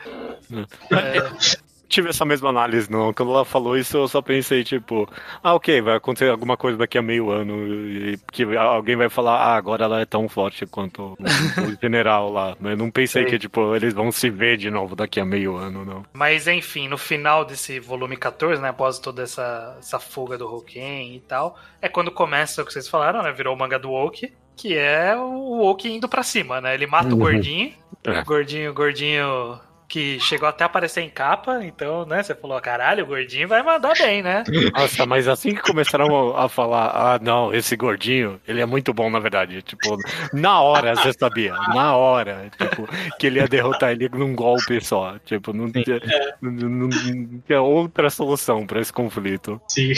[1.92, 3.14] Tive essa mesma análise, não.
[3.14, 5.08] Quando ela falou isso, eu só pensei, tipo,
[5.44, 7.56] ah, ok, vai acontecer alguma coisa daqui a meio ano.
[7.88, 11.18] E que alguém vai falar, ah, agora ela é tão forte quanto o,
[11.70, 12.56] o general lá.
[12.60, 13.30] Mas eu não pensei Sim.
[13.30, 16.04] que, tipo, eles vão se ver de novo daqui a meio ano, não.
[16.14, 21.16] Mas enfim, no final desse volume 14, né, após toda essa, essa fuga do Hoken
[21.16, 24.34] e tal, é quando começa o que vocês falaram, né, virou o manga do Woke,
[24.56, 26.74] que é o Woke indo pra cima, né?
[26.74, 27.18] Ele mata o Uhum.
[27.20, 27.74] gordinho,
[28.06, 28.24] É.
[28.24, 29.60] gordinho, gordinho
[29.92, 33.62] que chegou até a aparecer em capa, então, né, você falou, caralho, o gordinho vai
[33.62, 34.42] mandar bem, né?
[34.74, 39.10] Nossa, mas assim que começaram a falar, ah, não, esse gordinho, ele é muito bom,
[39.10, 39.62] na verdade.
[39.62, 39.98] Tipo,
[40.32, 42.88] na hora você sabia, na hora, tipo,
[43.20, 45.16] que ele ia derrotar ele num golpe só.
[45.26, 46.00] Tipo, não tinha,
[46.42, 49.60] não, não- não tinha outra solução pra esse conflito.
[49.68, 49.92] Sim.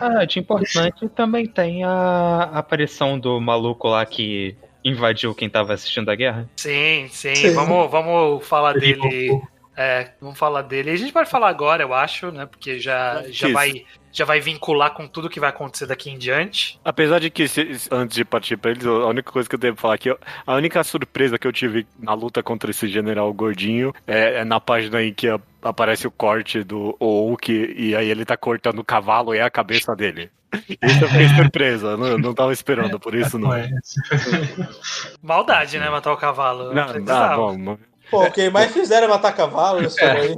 [0.00, 6.10] Ah, de importante também tem a aparição do maluco lá que invadiu quem tava assistindo
[6.10, 6.48] a guerra.
[6.56, 7.50] Sim, sim, Sim.
[7.54, 9.40] Vamos, vamos falar dele
[9.74, 10.90] É, vamos falar dele.
[10.90, 12.44] A gente pode falar agora, eu acho, né?
[12.44, 13.52] Porque já, já, Isso.
[13.54, 13.72] vai,
[14.12, 16.78] já vai vincular com tudo que vai acontecer daqui em diante.
[16.84, 19.72] Apesar de que, se- antes de partir pra eles, a única coisa que eu tenho
[19.72, 20.14] pra falar aqui,
[20.46, 24.60] a única surpresa que eu tive na luta contra esse general gordinho é, é na
[24.60, 28.84] página em que a- aparece o corte do Oak e aí ele tá cortando o
[28.84, 30.30] cavalo e é a cabeça dele.
[30.68, 33.50] Isso eu fiquei surpresa, não, não tava esperando por isso não.
[35.22, 35.88] Maldade, né?
[35.90, 36.72] Matar o cavalo.
[36.74, 37.34] Não, precisava.
[37.34, 37.78] ah, bom, mas-
[38.10, 40.10] Pô, quem mais fizeram é matar cavalo nesse É.
[40.10, 40.36] aí.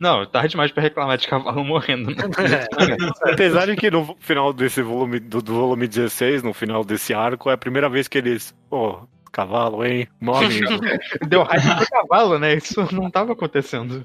[0.00, 2.10] Não, tarde demais pra reclamar de cavalo morrendo.
[2.10, 2.16] Né?
[3.28, 3.32] É.
[3.32, 7.48] apesar de que no final desse volume, do, do volume 16, no final desse arco,
[7.50, 10.80] é a primeira vez que eles, pô, cavalo, hein, amigo.
[11.28, 12.54] Deu raiva pro cavalo, né?
[12.54, 14.04] Isso não tava acontecendo.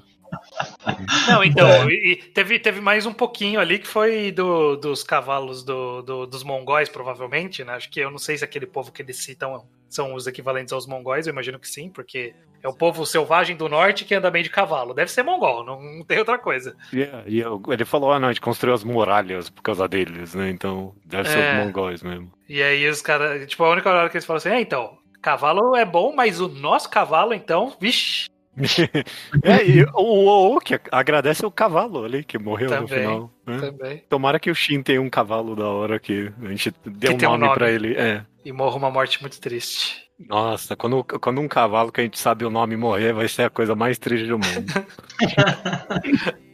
[1.28, 1.86] Não, então, É.
[2.34, 6.88] teve, teve mais um pouquinho ali que foi do, dos cavalos do, do- dos mongóis,
[6.88, 7.74] provavelmente, né?
[7.74, 10.86] Acho que eu não sei se aquele povo que eles citam são os equivalentes aos
[10.86, 14.42] mongóis, eu imagino que sim, porque é o povo selvagem do norte que anda bem
[14.42, 14.92] de cavalo.
[14.92, 16.74] Deve ser mongol, não, não tem outra coisa.
[16.92, 20.34] E, e eu- ele falou, ah não, a gente construiu as muralhas por causa deles,
[20.34, 21.52] né, então deve ser É.
[21.60, 22.32] os mongóis mesmo.
[22.48, 25.76] E aí os caras, tipo, a única hora que eles falam assim, é, então, cavalo
[25.76, 28.28] é bom, mas o nosso cavalo, então, vixe,
[29.42, 32.98] É, e o Oak agradece o cavalo ali que morreu no Também.
[33.00, 33.30] final.
[33.46, 33.58] né?
[33.60, 34.02] também.
[34.08, 37.18] Tomara que o Shin tenha um cavalo da hora que a gente deu Que um
[37.18, 37.54] tem um nome, nome.
[37.58, 37.94] pra ele.
[37.94, 38.24] É.
[38.44, 40.04] E morra uma morte muito triste.
[40.28, 43.50] Nossa, quando, quando um cavalo que a gente sabe o nome morrer, vai ser a
[43.50, 44.72] coisa mais triste do mundo.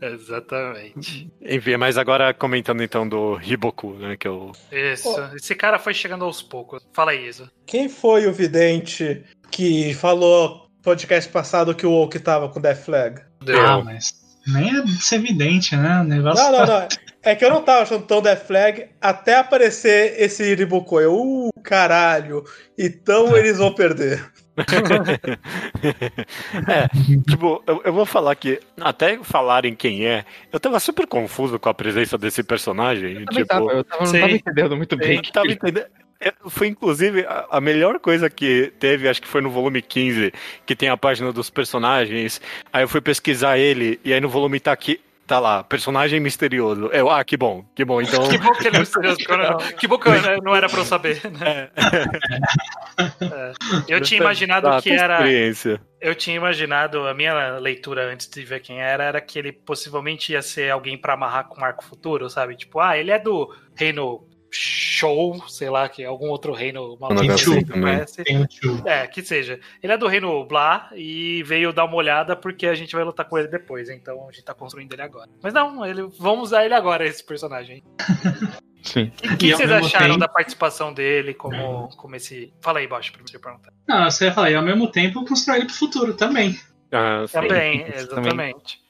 [0.00, 1.30] Exatamente.
[1.40, 4.52] Enfim, mas agora comentando então do Hiboku, né, que eu...
[4.70, 5.08] Isso.
[5.34, 6.82] Esse cara foi chegando aos poucos.
[6.92, 7.50] Fala aí, Isa.
[7.66, 12.84] Quem foi o vidente que falou no podcast passado que o Oak tava com Death
[12.84, 13.22] Flag?
[13.48, 14.12] Ah, mas
[14.46, 16.02] nem é ser evidente, né?
[16.02, 16.88] O negócio Não, não, tá- não.
[17.22, 21.00] É que eu não tava achando tão Death Flag até aparecer esse Iribuko.
[21.00, 22.44] Eu, uh, caralho.
[22.78, 24.22] Então eles vão perder.
[26.68, 26.86] é,
[27.28, 31.70] tipo, eu, eu vou falar que até falarem quem é, eu tava super confuso com
[31.70, 33.20] a presença desse personagem.
[33.20, 35.16] Eu tipo, tava, eu tava, não tava entendendo muito bem.
[35.16, 35.86] Eu não tava entendendo.
[36.20, 40.32] É, Foi inclusive a, melhor coisa que teve, acho que foi no volume 15,
[40.64, 42.40] que tem a página dos personagens.
[42.72, 45.00] Aí eu fui pesquisar ele, e aí no volume tá aqui.
[45.26, 46.88] Tá lá, personagem misterioso.
[46.92, 47.98] Eu, ah, que bom, que bom.
[48.02, 48.28] Então.
[48.28, 49.16] Que bom que ele é misterioso.
[49.78, 51.18] Que bom que eu- não era pra eu saber.
[51.32, 51.70] né?
[53.20, 53.52] É.
[53.88, 55.20] Eu tinha imaginado Ah, que era.
[56.00, 60.32] Eu tinha imaginado, a minha leitura antes de ver quem era, era que ele possivelmente
[60.32, 62.54] ia ser alguém pra amarrar com o Marco Futuro, sabe?
[62.54, 67.20] Tipo, ah, ele é do reino Show, sei lá, que é algum outro reino maluco
[67.22, 68.22] que conhece.
[68.22, 68.80] Tem o tio.
[68.86, 69.58] É, que seja.
[69.82, 73.26] Ele é do reino Blá e veio dar uma olhada porque a gente vai lutar
[73.28, 75.28] com ele depois, então a gente tá construindo ele agora.
[75.42, 77.82] Mas não, ele, vamos usar ele agora, esse personagem.
[78.84, 79.10] Sim.
[79.32, 82.52] O que E vocês acharam tempo- da participação dele como, como esse.
[82.60, 83.72] Fala aí, baixo, pra você perguntar.
[83.88, 86.56] Não, você ia falar, e ao mesmo tempo construir ele pro futuro também.
[86.92, 87.24] Ah.
[87.32, 88.84] Também, exatamente.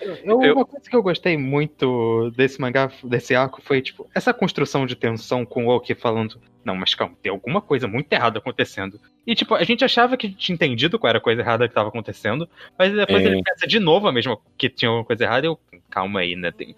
[0.00, 4.32] Eu- Eu- Uma coisa que eu gostei muito desse mangá, desse arco, foi, tipo, essa
[4.34, 8.38] construção de tensão com o Oki falando, não, mas calma, tem alguma coisa muito errada
[8.38, 9.00] acontecendo.
[9.26, 11.88] E, tipo, a gente achava que tinha entendido qual era a coisa errada que tava
[11.88, 13.28] acontecendo, mas depois É.
[13.28, 16.34] ele pensa de novo a mesma que tinha alguma coisa errada, e eu, calma aí,
[16.36, 16.74] né, tem,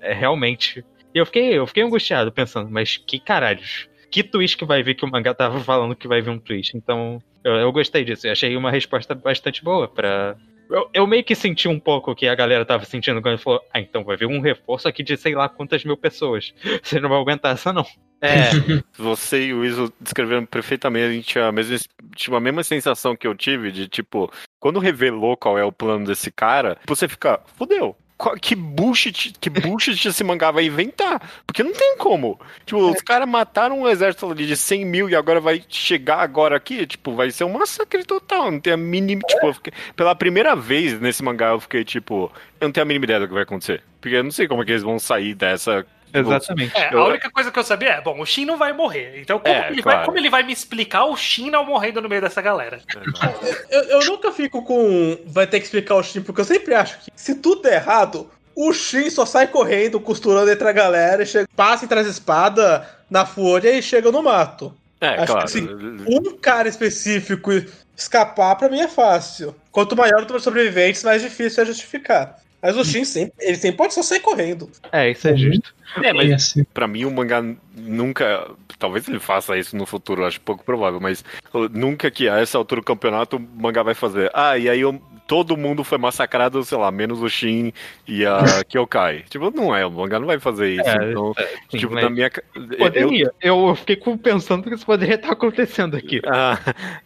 [0.00, 0.84] é, realmente.
[1.14, 3.88] E eu fiquei, eu fiquei angustiado, pensando, mas que caralhos?
[4.10, 6.76] Que twist que vai vir que o mangá tava falando que vai vir um twist?
[6.76, 10.36] Então, eu, eu gostei disso, eu achei uma resposta bastante boa pra,
[10.70, 13.60] eu, eu meio que senti um pouco o que a galera tava sentindo quando falou:
[13.72, 16.54] Ah, então vai vir um reforço aqui de sei lá quantas mil pessoas.
[16.82, 17.86] Você não vai aguentar essa, não.
[18.20, 18.50] É,
[18.96, 21.76] você e o Iso descreveram perfeitamente a mesma,
[22.14, 26.06] tipo, a mesma sensação que eu tive de, tipo, quando revelou qual é o plano
[26.06, 27.94] desse cara, você fica, fudeu.
[28.40, 31.20] Que bullshit, que bullshit esse mangá vai inventar?
[31.46, 32.40] Porque não tem como.
[32.64, 36.56] Tipo, os caras mataram um exército ali de 100 mil e agora vai chegar agora
[36.56, 38.50] aqui, tipo, vai ser um massacre total.
[38.50, 39.20] Não tem a mínima.
[39.28, 42.86] Tipo, eu fiquei- pela primeira vez nesse mangá eu fiquei, tipo, eu não tenho a
[42.86, 43.82] mínima ideia do que vai acontecer.
[44.00, 45.86] Porque eu não sei como é que eles vão sair dessa.
[46.20, 46.76] Exatamente.
[46.76, 49.20] É, Eu- a única coisa que eu sabia é, bom, o Shin não vai morrer.
[49.20, 49.98] Então, como, É, ele, claro.
[49.98, 52.80] vai, como ele vai me explicar o Shin não morrendo no meio dessa galera?
[53.70, 55.18] Eu, eu nunca fico com.
[55.26, 58.30] Vai ter que explicar o Shin, porque eu sempre acho que se tudo der errado,
[58.54, 62.82] o Shin só sai correndo, costurando entre a galera, e chega, passa entre as espadas
[63.10, 64.74] na fúria e chega no mato.
[65.00, 65.44] É, Acho que claro.
[65.44, 65.68] assim,
[66.08, 67.50] Um cara específico
[67.96, 69.54] escapar, pra mim é fácil.
[69.70, 72.38] Quanto maior o número de sobreviventes, mais difícil é justificar.
[72.66, 74.68] Mas o Shin sempre, ele sempre pode só sair correndo.
[74.90, 75.72] É, isso é justo.
[76.02, 77.40] É, mas assim, Pra mim, o mangá
[77.76, 78.50] nunca.
[78.78, 81.24] Talvez ele faça isso no futuro, acho pouco provável, mas
[81.70, 84.30] nunca que a essa altura do campeonato o mangá vai fazer.
[84.34, 87.72] Ah, e aí eu- todo mundo foi massacrado, sei lá, menos o Shin
[88.06, 89.24] e a Kyokai.
[89.30, 90.88] Tipo, não é, o mangá não vai fazer isso.
[90.88, 91.32] É, então,
[91.70, 92.28] Sim, tipo, na minha.
[92.30, 93.32] ca- Eu, Poderia.
[93.40, 96.20] Eu, fiquei pensando que isso poderia estar acontecendo aqui.
[96.26, 96.58] ah,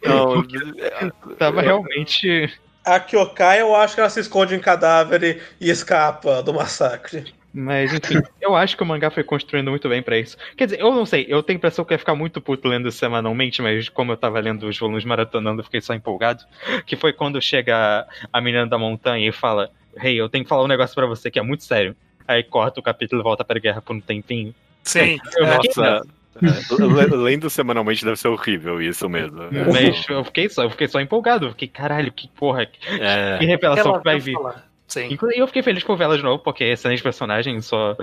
[0.03, 0.43] não,
[1.37, 2.51] Tava realmente.
[2.83, 7.33] A Kyokai, eu acho que ela se esconde em cadáver e, e escapa do massacre.
[7.53, 10.37] Mas, enfim, eu acho que o mangá foi construindo muito bem pra isso.
[10.55, 12.87] Quer dizer, eu não sei, eu tenho a impressão que ia ficar muito puto lendo
[12.87, 16.43] isso semanalmente, mas como eu tava lendo os volumes maratonando, eu fiquei só empolgado.
[16.85, 19.69] Que foi quando chega a menina da montanha e fala:
[20.01, 21.95] Hey, eu tenho que falar um negócio pra você que é muito sério.
[22.27, 24.55] Aí corta o capítulo e volta pra guerra por um tempinho.
[24.83, 25.19] Sim.
[25.37, 25.57] Eu é.
[25.57, 26.03] Nossa.
[26.37, 29.37] É, le- Lendo semanalmente deve ser horrível isso mesmo.
[29.71, 31.47] Mas eu fiquei só, eu fiquei só empolgado.
[31.47, 34.33] Eu fiquei, caralho, que porra, que, É, que revelação Ela que vai vir.
[34.33, 34.69] falar.
[34.87, 35.07] Sim.
[35.13, 37.95] Inclusive, eu fiquei feliz por ver ela de novo, porque é excelente personagem, só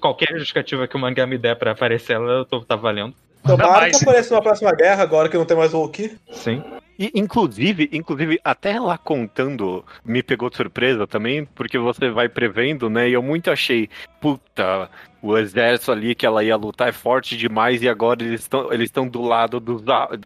[0.00, 3.12] qualquer justificativa que o mangá me der pra aparecer ela, eu tô, tá valendo.
[3.44, 3.98] Tomara mais.
[3.98, 6.16] que apareça uma próxima guerra agora que não tem mais o Wookiee.
[6.30, 6.62] Sim.
[6.98, 12.88] E, inclusive, inclusive, até lá contando, me pegou de surpresa também, porque você vai prevendo,
[12.88, 13.08] né?
[13.10, 14.88] E eu muito achei, puta,
[15.22, 18.86] o exército ali que ela ia lutar é forte demais e agora eles estão eles
[18.88, 19.82] estão do lado do,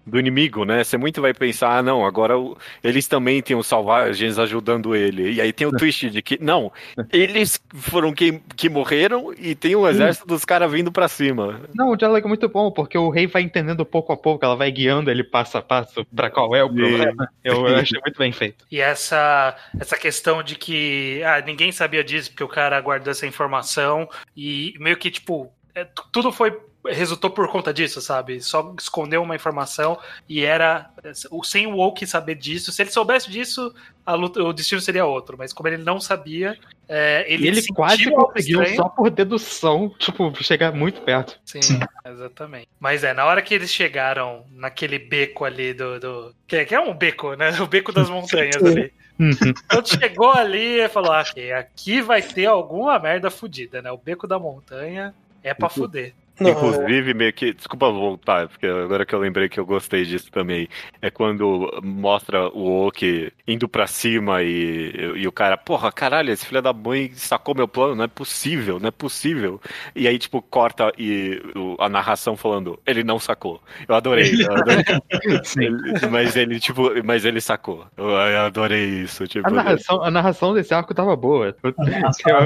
[0.07, 0.83] do inimigo, né?
[0.83, 5.35] Você muito vai pensar, ah, não, agora o- eles também têm os salvagens ajudando ele.
[5.35, 6.73] E aí tem o twist de que, não,
[7.13, 11.61] eles foram quem que morreram e tem o exército dos caras vindo pra cima.
[11.75, 14.57] Não, o diálogo é muito bom, porque o rei vai entendendo pouco a pouco, ela
[14.57, 17.29] vai guiando ele passo a passo pra qual é o problema.
[17.45, 18.65] Eu, eu achei muito bem feito.
[18.71, 23.27] E essa, essa questão de que ah, ninguém sabia disso porque o cara guardou essa
[23.27, 26.57] informação e meio que, tipo, é, tu- tudo foi.
[26.89, 28.41] Resultou por conta disso, sabe?
[28.41, 30.89] Só escondeu uma informação e era.
[31.33, 32.71] o- Sem o Woke saber disso.
[32.71, 35.35] Se ele soubesse disso, a luta- o destino seria outro.
[35.37, 36.57] Mas como ele não sabia,
[36.89, 38.77] é, ele, E ele quase conseguiu, estranho.
[38.77, 41.37] só por dedução, tipo, chegar muito perto.
[41.45, 41.81] Sim, Sim.
[42.05, 42.69] exatamente.
[42.79, 45.99] Mas é, na hora que eles chegaram naquele beco ali do.
[45.99, 47.49] do que, que é um beco, né?
[47.61, 48.89] O beco das montanhas Sim.
[49.19, 49.55] Ali.
[49.69, 53.91] Quando chegou ali, ele falou: ah, ok, aqui vai ter alguma merda fodida, né?
[53.91, 56.15] O beco da montanha é pra fuder.
[56.39, 57.53] Não, Inclusive, meio que.
[57.55, 60.69] Desculpa voltar, porque agora que eu lembrei que eu gostei disso também.
[61.01, 66.45] É quando mostra o Oki indo pra cima e, e o cara, porra, caralho, esse
[66.45, 69.61] filho da mãe sacou meu plano, não é possível, não é possível.
[69.95, 73.63] E aí, tipo, corta e o- a narração falando, ele não sacou.
[73.89, 74.31] Eu adorei.
[74.43, 74.85] Eu adorei.
[75.57, 77.87] Ele- mas ele, tipo, mas ele sacou.
[77.97, 79.27] Eu, eu adorei isso.
[79.27, 81.57] Tipo, A narração, a narração desse arco tava boa.
[81.63, 81.75] Eu-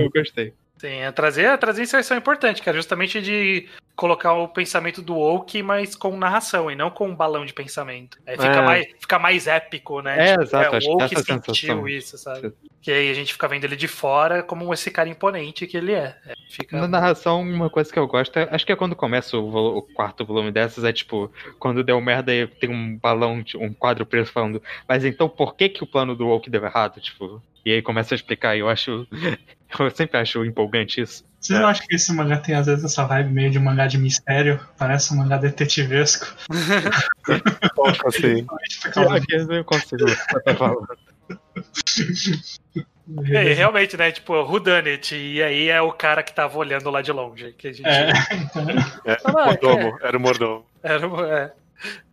[0.02, 0.52] eu gostei.
[0.80, 5.14] Sim, é trazer, é trazer inserção importante, que é justamente de colocar o pensamento do
[5.14, 8.16] Oak, mas com narração e não com um balão de pensamento.
[8.26, 8.62] Aí fica, É.
[8.62, 10.30] mais, fica mais épico, né?
[10.30, 11.86] É, exato, acho o Oak sentiu sensação.
[11.86, 12.50] isso, sabe?
[12.80, 15.92] Que aí a gente fica vendo ele de fora como esse cara imponente que ele
[15.92, 16.16] é.
[16.26, 16.80] É, Fica...
[16.80, 19.82] Na narração, uma coisa que eu gosto, é- acho que é quando começa o, o
[19.82, 24.32] quarto volume dessas, é tipo, quando deu merda e tem um balão, um quadro preso
[24.32, 26.98] falando, mas então por que que o plano do Woke deu errado?
[27.02, 29.06] Tipo, e aí começa a explicar, e eu acho,
[29.78, 31.24] eu sempre acho empolgante isso.
[31.40, 33.96] Vocês não acham que esse mangá tem às vezes essa vibe meio de mangá de
[33.96, 34.60] mistério?
[34.76, 36.26] Parece um mangá detetivesco.
[38.06, 38.46] assim.
[38.92, 40.06] Pior que eu não consigo
[40.56, 40.86] falar.
[43.32, 44.12] É, realmente, né?
[44.12, 45.16] Tipo, who done it?
[45.16, 47.52] E aí é o cara que tava olhando lá de longe.
[47.58, 47.88] Que a gente...
[47.88, 48.12] É,
[49.04, 50.64] É, mordomo, era o mordomo.
[50.80, 51.52] Era, é.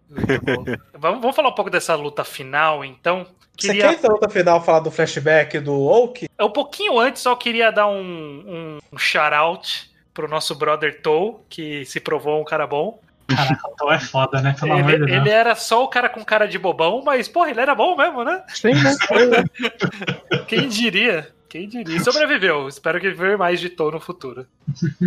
[0.09, 0.63] Bom.
[0.97, 3.27] vamos, vamos falar um pouco dessa luta final, então.
[3.57, 6.29] Você Queria, quer então, no final falar do flashback do Oak?
[6.39, 11.83] um pouquinho antes, só queria dar um, um, um shout-out pro nosso brother Toe, que
[11.85, 12.99] se provou um cara bom.
[13.27, 14.55] Caraca, o Tom é foda, né?
[14.57, 15.17] Pelo amor de Ele, Deus.
[15.17, 18.23] ele era só o cara com cara de bobão, mas, porra, ele era bom mesmo,
[18.23, 18.41] né?
[18.47, 18.95] Sim, né?
[20.47, 21.27] Quem diria?
[21.57, 21.99] Quem diria?
[21.99, 22.67] Sobreviveu.
[22.67, 24.45] Espero que ver mais de Toe no futuro.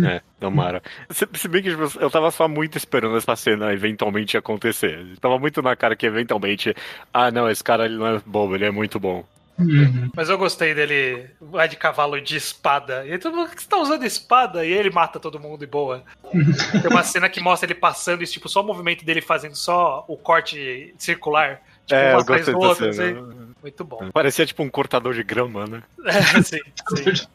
[0.05, 0.81] É, tomara.
[1.09, 5.17] Se, se bem que tipo, eu tava só muito esperando essa cena eventualmente acontecer.
[5.21, 6.75] Tava muito na cara que eventualmente.
[7.13, 9.23] Ah, não, esse cara ele não é bobo, ele é muito bom.
[9.57, 10.09] Uhum.
[10.13, 13.05] Mas eu gostei dele, vai de cavalo de espada.
[13.05, 14.65] E aí todo mundo, que você tá usando espada?
[14.65, 16.03] E ele mata todo mundo e boa.
[16.81, 20.03] Tem uma cena que mostra ele passando e, tipo, só o movimento dele fazendo só
[20.07, 21.61] o corte circular.
[21.85, 23.19] Tipo, é, eu gostei do dessa outro, cena.
[23.19, 23.50] assim.
[23.61, 24.09] Muito bom.
[24.13, 25.83] Parecia tipo um cortador de grama, né?
[26.05, 26.59] É, sim,
[26.95, 27.25] sim.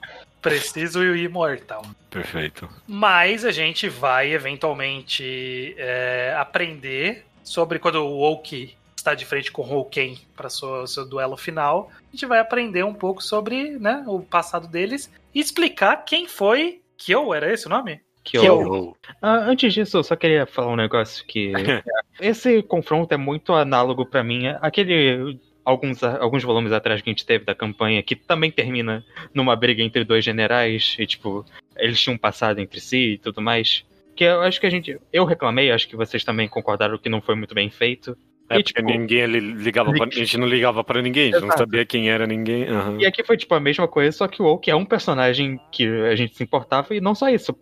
[0.43, 1.85] Preciso e imortal.
[2.11, 2.69] Perfeito.
[2.87, 9.63] Mas a gente vai eventualmente é, aprender sobre quando o Oki está de frente com
[9.63, 11.91] o Houken para seu, seu duelo final.
[11.97, 16.81] A gente vai aprender um pouco sobre né, o passado deles e explicar quem foi
[16.97, 18.01] Kyo, era esse o nome?
[18.33, 21.53] Eu, eu- Ah, antes disso, eu só queria falar um negócio que
[22.21, 27.27] esse confronto é muito análogo pra mim aquele alguns alguns volumes atrás que a gente
[27.27, 31.45] teve da campanha que também termina numa briga entre dois generais e tipo
[31.77, 33.85] eles tinham um passado entre si e tudo mais.
[34.15, 37.21] Que eu acho que a gente eu reclamei, acho que vocês também concordaram que não
[37.21, 38.17] foi muito bem feito.
[38.49, 41.49] É E, porque tipo, ninguém ligava pra, a gente não ligava pra ninguém, a gente
[41.49, 42.69] não sabia quem era ninguém.
[42.69, 43.01] aham.
[43.01, 45.85] E aqui foi tipo a mesma coisa, só que o Oak é um personagem que
[45.85, 47.53] a gente se importava e não só isso,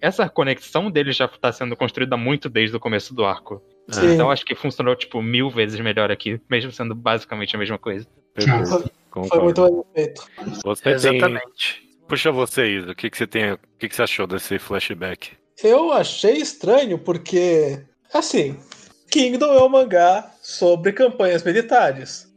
[0.00, 3.62] essa conexão dele já tá sendo construída muito desde o começo do arco.
[3.90, 4.14] Sim.
[4.14, 8.06] Então acho que funcionou tipo mil vezes melhor aqui, mesmo sendo basicamente a mesma coisa.
[8.34, 8.66] Perfeito.
[8.68, 9.44] Foi Concordo.
[9.44, 10.26] muito bem feito.
[10.64, 10.92] Você tem...
[10.92, 11.90] Exatamente.
[12.08, 12.90] Puxa você, Isa.
[12.90, 13.52] O que, que você tem.
[13.52, 15.32] O que, que você achou desse flashback?
[15.62, 17.80] Eu achei estranho porque,
[18.12, 18.58] assim,
[19.10, 22.28] Kingdom é um mangá sobre campanhas militares.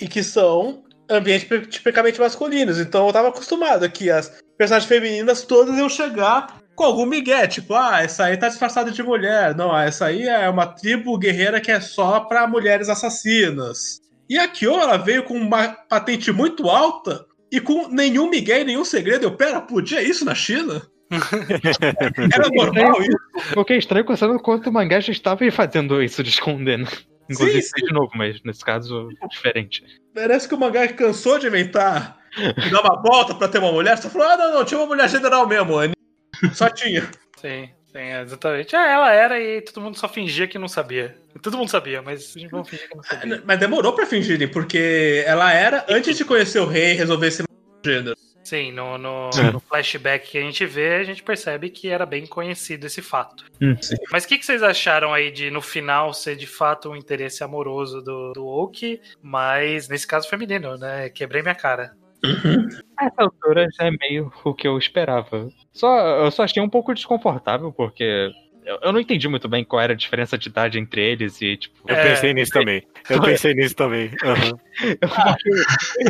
[0.00, 2.78] E que são ambientes tipicamente masculinos.
[2.78, 7.46] Então eu tava acostumado que as personagens femininas todas iam chegar com algum migué.
[7.46, 9.54] Tipo, ah, essa aí tá disfarçada de mulher.
[9.54, 14.00] Não, essa aí é uma tribo guerreira que é só pra mulheres assassinas.
[14.28, 18.64] E a Kyo, ela veio com uma patente muito alta e com nenhum migué e
[18.64, 19.24] nenhum segredo.
[19.24, 20.82] Eu, pera, podia isso na China?
[22.34, 23.58] Era normal isso?
[23.60, 26.88] O que é estranho considerando quanto o mangá já estava fazendo isso de esconder, né?
[27.30, 27.86] Inclusive, sim.
[27.86, 29.82] de novo, mas nesse caso, diferente.
[30.14, 33.96] Parece que o mangá cansou de inventar e dar uma volta pra ter uma mulher.
[33.98, 35.93] Só falou, ah, não, não, tinha uma mulher general mesmo.
[36.54, 37.02] Só tinha.
[37.40, 38.74] Sim, sim, exatamente.
[38.74, 41.16] É, ela era e todo mundo só fingia que não sabia.
[41.42, 43.42] Todo mundo sabia, mas a gente não fingia que não sabia.
[43.44, 47.42] Mas demorou pra fingirem, porque ela era, antes de conhecer o rei e resolver esse
[47.84, 48.16] gênero.
[48.42, 49.50] Sim, no, no, É.
[49.50, 53.46] no flashback que a gente vê, a gente percebe que era bem conhecido esse fato.
[53.60, 53.74] Hum.
[53.80, 53.96] Sim.
[54.12, 57.42] Mas o que, que vocês acharam aí de, no final, ser de fato um interesse
[57.42, 61.08] amoroso do, do Oki, mas nesse caso feminino, né?
[61.08, 61.96] Quebrei minha cara.
[62.96, 65.48] A essa altura já é meio o que eu esperava.
[65.72, 68.30] Só, eu só achei um pouco desconfortável, porque
[68.64, 71.56] eu, eu não entendi muito bem qual era a diferença de idade entre eles e,
[71.56, 71.76] tipo.
[71.86, 72.02] Eu É.
[72.02, 72.82] pensei nisso também.
[73.10, 74.10] Eu pensei nisso também.
[74.22, 74.58] Aham.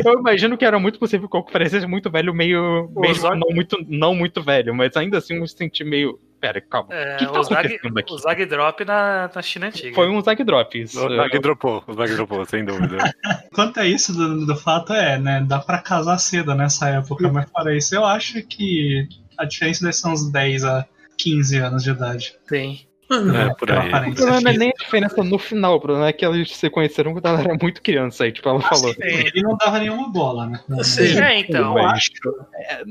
[0.03, 2.89] Eu, eu imagino que era muito possível que o Goku parecesse muito velho, meio.
[2.95, 6.19] Não muito, não muito velho, mas ainda assim eu me senti meio.
[6.39, 6.93] Pera, calma.
[6.93, 7.79] É, o que, que tá o, Zag,
[8.11, 9.95] o Zag Drop na, na China Antiga.
[9.95, 10.79] Foi um Zag Drop.
[10.79, 11.05] Isso.
[11.05, 12.97] O Zag dropou, o Zag dropou, sem dúvida.
[13.53, 15.45] Quanto a isso, do, do fato é, né?
[15.47, 19.93] Dá pra casar cedo nessa época, mas fora isso, eu acho que a diferença deve
[19.93, 20.85] ser uns 10 a
[21.17, 22.35] 15 anos de idade.
[22.47, 22.79] Sim.
[23.11, 23.87] É, por aí.
[24.09, 24.57] O problema não é física.
[24.57, 27.55] nem a diferença no final, o problema é que eles se conheceram quando ela era
[27.61, 28.89] muito criança, aí, tipo, ela falou.
[28.91, 30.59] Assim, ele não dava nenhuma bola, né?
[30.83, 31.19] Sim.
[31.19, 31.77] É, então.
[31.77, 32.09] Eu acho.
[32.55, 32.81] É,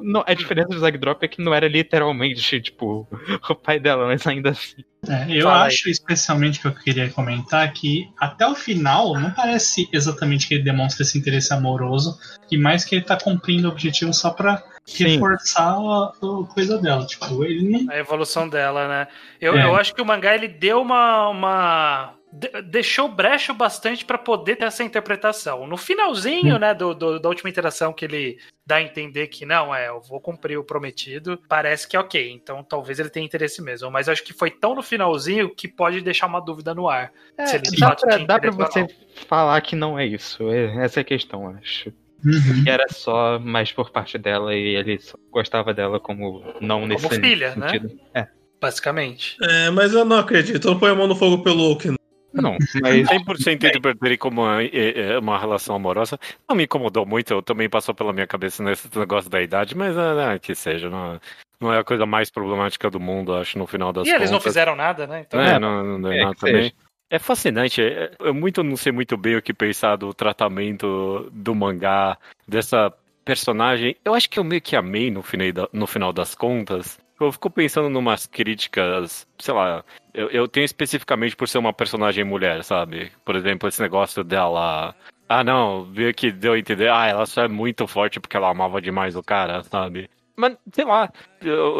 [0.00, 3.08] não- a diferença do Zag Drop é que não era literalmente, tipo,
[3.48, 4.82] o pai dela, mas ainda assim.
[5.08, 5.66] É, eu Fala aí.
[5.68, 10.62] acho especialmente que eu queria comentar que até o final não parece exatamente que ele
[10.62, 12.16] demonstra esse interesse amoroso,
[12.50, 14.62] e mais que ele tá cumprindo o objetivo só pra.
[14.88, 17.06] Reforçar a, a coisa dela.
[17.06, 17.92] Tipo, ele não.
[17.92, 19.08] A evolução dela, né?
[19.40, 19.64] Eu, É.
[19.64, 21.28] eu acho que o mangá ele deu uma.
[21.28, 25.66] uma de- deixou brecha bastante pra poder ter essa interpretação.
[25.66, 29.74] No finalzinho, né, do, do- da última interação que ele dá a entender que não,
[29.74, 32.30] é, eu vou cumprir o prometido, parece que é ok.
[32.32, 33.90] Então talvez ele tenha interesse mesmo.
[33.90, 37.12] Mas acho que foi tão no finalzinho que pode deixar uma dúvida no ar.
[37.44, 38.86] Se ele de dá pra, dá pra você
[39.28, 40.50] falar que não é isso.
[40.50, 41.92] é- Essa é a questão, acho.
[42.24, 42.64] Uhum.
[42.64, 47.08] Que era só mais por parte dela e ele só gostava dela como não nesse
[47.20, 47.68] filha, né?
[47.70, 47.98] sentido.
[48.14, 48.26] É.
[48.60, 49.36] Basicamente.
[49.42, 50.66] É, mas eu não acredito.
[50.68, 51.96] Eu não ponho a mão no fogo pelo Oak, não.
[52.32, 54.68] Não, mas 100% interpretei como uma, é,
[55.12, 56.18] é, uma relação amorosa.
[56.48, 59.98] Não me incomodou muito, eu também passou pela minha cabeça nesse negócio da idade, mas
[59.98, 61.20] ah, que seja, não,
[61.60, 64.38] não é a coisa mais problemática do mundo, acho, no final das E eles não
[64.38, 64.44] contas.
[64.52, 65.24] fizeram nada, né?
[65.26, 66.62] Então, É, não, não deu É, nada também.
[66.62, 66.74] seja.
[67.12, 67.82] É fascinante.
[67.82, 72.16] é- Eu muito não sei muito bem o que pensar do tratamento do mangá,
[72.48, 72.90] dessa
[73.22, 73.94] personagem.
[74.02, 75.22] Eu acho que eu meio que amei no
[75.74, 76.98] no final das contas.
[77.20, 82.24] Eu fico pensando numas críticas, sei lá, eu, eu tenho especificamente por ser uma personagem
[82.24, 83.12] mulher, sabe?
[83.26, 84.94] Por exemplo, esse negócio dela.
[85.28, 86.90] Ah, não, viu que deu a entender.
[86.90, 90.08] Ah, ela só é muito forte porque ela amava demais o cara, sabe?
[90.34, 91.12] Mas, sei lá,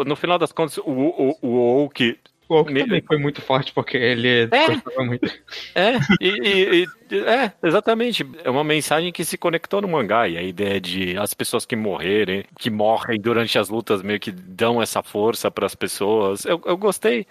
[0.05, 2.19] no final das contas, o, o, o Oak
[2.65, 5.03] Me- também foi muito forte porque ele É.
[5.03, 5.31] muito.
[5.75, 8.25] É, e, e- e- é, exatamente.
[8.43, 10.27] É uma mensagem que se conectou no mangá.
[10.27, 14.31] E a ideia de as pessoas que morrerem, que morrem durante as lutas, meio que
[14.31, 16.45] dão essa força para as pessoas.
[16.45, 17.25] Eu, eu gostei.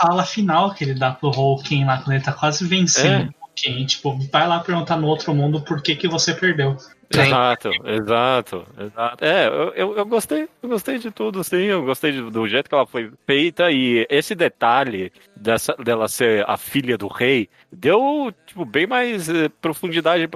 [0.00, 3.28] A fala final que ele dá pro Hulken lá quando ele tá quase vencendo É.
[3.40, 3.86] o Hulken.
[3.86, 6.76] Tipo, vai lá perguntar no outro mundo por que, que você perdeu.
[7.10, 9.24] Exato, exato, exato.
[9.24, 11.64] É, eu, eu, gostei, eu gostei de tudo, sim.
[11.64, 13.70] Eu gostei do jeito que ela foi feita.
[13.70, 19.48] E esse detalhe dessa, dela ser a filha do rei deu tipo, bem mais eh,
[19.60, 20.28] profundidade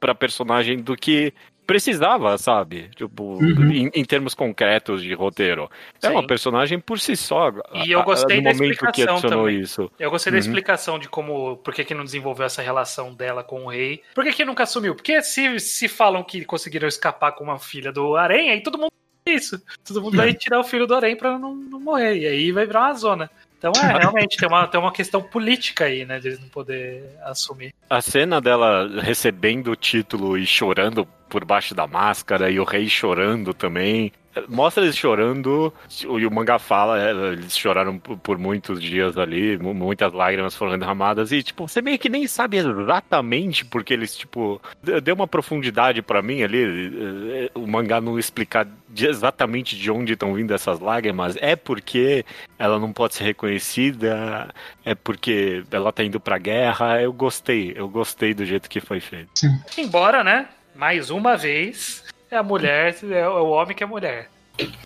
[0.00, 1.32] pra personagem do que
[1.66, 2.88] precisava, sabe?
[2.94, 3.70] Tipo, Uhum.
[3.70, 5.68] em, em termos concretos de roteiro.
[6.02, 6.12] É Sim.
[6.14, 7.50] uma personagem por si só.
[7.74, 9.60] E eu a- a- gostei no da momento que explicação também.
[9.60, 9.90] isso.
[9.98, 10.40] Eu gostei da Uhum.
[10.40, 14.02] explicação de como, por que, que não desenvolveu essa relação dela com o rei.
[14.14, 14.94] Por que, que nunca assumiu?
[14.94, 18.90] Porque se, se falam que conseguiram escapar com uma filha do Harém, aí todo mundo
[19.28, 19.60] isso.
[19.84, 22.16] Todo mundo vai tirar o filho do Harém pra não, não morrer.
[22.18, 23.30] E aí vai virar uma zona.
[23.68, 26.18] Então é, realmente, tem uma, tem uma questão política aí, né?
[26.18, 27.74] De eles não poder assumir.
[27.90, 32.88] A cena dela recebendo o título e chorando por baixo da máscara e o rei
[32.88, 34.12] chorando também.
[34.48, 35.72] Mostra eles chorando,
[36.02, 40.78] e o mangá fala, é, eles choraram por muitos dias ali, mu- muitas lágrimas foram
[40.78, 44.60] derramadas, e tipo, você meio que nem sabe exatamente porque eles, tipo,
[45.02, 48.66] deu uma profundidade pra mim ali, o mangá não explicar
[48.96, 52.24] exatamente de onde estão vindo essas lágrimas, é porque
[52.58, 54.48] ela não pode ser reconhecida,
[54.84, 59.00] é porque ela tá indo pra guerra, eu gostei, eu gostei do jeito que foi
[59.00, 59.30] feito.
[59.76, 60.48] Embora, né?
[60.74, 64.28] Mais uma vez, é a mulher, é o homem que é mulher.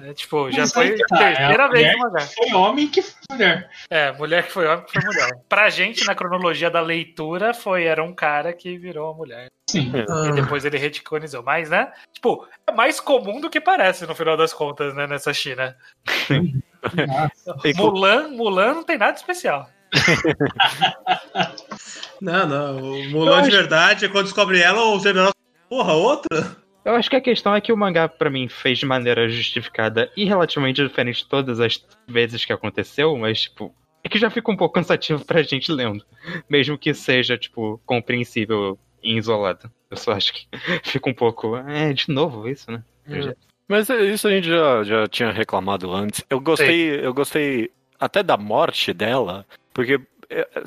[0.03, 2.21] É, tipo, já Mas foi que a tá, terceira é a vez mulher no mangá.
[2.27, 3.71] Foi homem que foi mulher.
[3.89, 5.31] É, mulher que foi homem que foi mulher.
[5.49, 9.47] Pra gente, na cronologia da leitura, foi era um cara que virou a mulher.
[9.71, 9.93] Sim.
[10.29, 11.45] E depois ele reticonizou.
[11.45, 11.93] Mas, né?
[12.13, 15.07] Tipo, é mais comum do que parece no final das contas, né?
[15.07, 15.77] Nessa China.
[16.27, 19.69] Co- Mulan, Mulan não tem nada especial.
[22.21, 22.77] Não, não.
[22.79, 25.33] O Mulan de verdade, quando descobre ela, o general.
[25.69, 26.57] Porra, outra?
[26.91, 30.11] Eu acho que a questão é que o mangá, pra mim, fez de maneira justificada
[30.17, 33.73] e relativamente diferente todas as vezes que aconteceu, mas, tipo,
[34.03, 36.05] é que já fica um pouco cansativo pra gente lendo.
[36.49, 39.71] Mesmo que seja, tipo, compreensível e isolado.
[39.89, 40.49] Eu só acho que
[40.83, 41.57] fica um pouco.
[41.57, 42.83] É, de novo isso, né?
[43.69, 46.25] Mas é, isso a gente já, já tinha reclamado antes.
[46.29, 47.71] Eu gostei, eu gostei
[48.01, 50.01] até da morte dela, porque, é,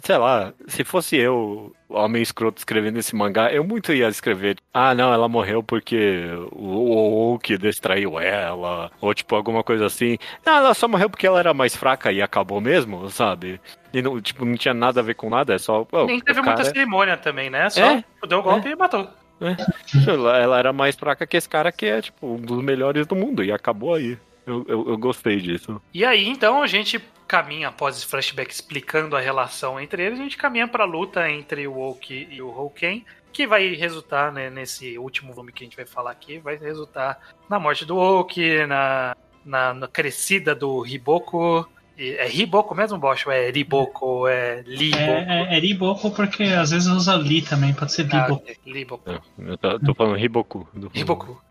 [0.03, 4.93] sei lá, se fosse eu, homem escroto, escrevendo esse mangá, eu muito ia escrever, ah,
[4.93, 10.17] não, ela morreu porque o Oak distraiu ela, ou tipo, alguma coisa assim.
[10.45, 13.59] Não, ela só morreu porque ela era mais fraca e acabou mesmo, sabe?
[13.93, 15.87] E não, tipo, não tinha nada a ver com nada, é só.
[16.05, 17.69] Nem teve o muita cara- cerimônia também, né?
[17.69, 18.03] Só É?
[18.27, 19.07] deu o golpe e matou.
[20.07, 23.15] ela, ela era mais fraca que esse cara que é, tipo, um dos melhores do
[23.15, 24.17] mundo, e acabou aí.
[24.45, 25.81] Eu, eu, eu gostei disso.
[25.93, 26.99] E aí, então, a gente
[27.33, 31.65] caminha após esse flashback explicando a relação entre eles, a gente caminha pra luta entre
[31.67, 35.75] o Oki e o Houken, que vai resultar, né, nesse último volume que a gente
[35.75, 37.19] vai falar aqui, vai resultar
[37.49, 41.67] na morte do Oki, na, na, na crescida do Riboku.
[41.97, 43.25] E- É Riboku mesmo, Bosch?
[43.27, 44.27] Ou é Riboku?
[44.27, 44.97] É Liboku?
[45.01, 48.35] É, é, é Riboku porque às vezes usa Li também, pode ser Ah, Bibo.
[48.35, 49.09] ok, Liboku.
[49.11, 50.67] É, Eu tô, tô falando Riboku.
[50.73, 51.41] do- Riboku.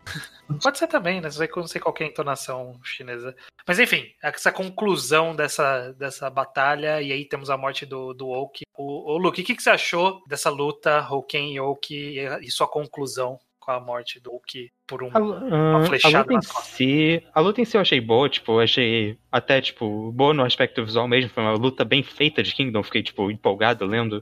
[0.61, 1.23] Pode ser também, né?
[1.23, 3.33] Não sei, não sei qual que é a entonação chinesa.
[3.65, 8.63] Mas enfim, essa conclusão dessa, dessa batalha, e aí temos a morte do, do Oki.
[8.77, 12.51] O, o Luke, o que, que você achou dessa luta, Houken e Oki, e, e
[12.51, 15.07] sua conclusão com a morte do Oki por um.
[15.07, 18.51] A, ah, a flechada luta em si, a luta em si eu achei boa, tipo,
[18.51, 22.53] eu achei até, tipo, boa no aspecto visual mesmo, foi uma luta bem feita de
[22.53, 24.21] Kingdom, fiquei, tipo, empolgado lendo.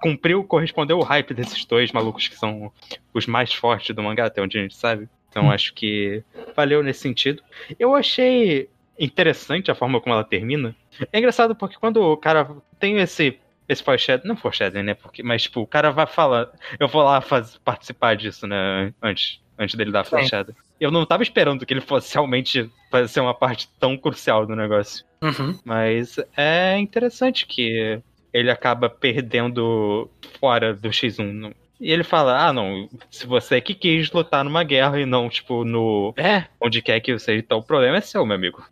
[0.00, 2.72] Cumpriu, correspondeu o hype desses dois malucos que são
[3.12, 5.08] os mais fortes do mangá, até onde a gente sabe.
[5.28, 6.22] Então acho que
[6.54, 7.42] valeu nesse sentido.
[7.78, 8.68] Eu achei
[8.98, 10.74] interessante a forma como ela termina.
[11.12, 13.38] É engraçado porque quando o cara tem esse
[13.68, 14.94] esse foreshadowing, não foreshadowing, né?
[14.94, 16.48] Porque, mas tipo, o cara vai falar,
[16.80, 20.54] eu vou lá faz, participar disso, né, antes, antes dele dar a flechada.
[20.80, 22.70] Eu não tava esperando que ele fosse realmente
[23.08, 25.04] ser uma parte tão crucial do negócio.
[25.20, 25.58] Uhum.
[25.64, 28.00] Mas é interessante que
[28.32, 30.08] ele acaba perdendo
[30.40, 31.32] fora do X1.
[31.32, 35.06] não- E ele fala, ah, não, se você é que quis lutar numa guerra e
[35.06, 36.12] não, tipo, no...
[36.16, 38.64] É, Onde quer que seja, então o problema é seu, meu amigo.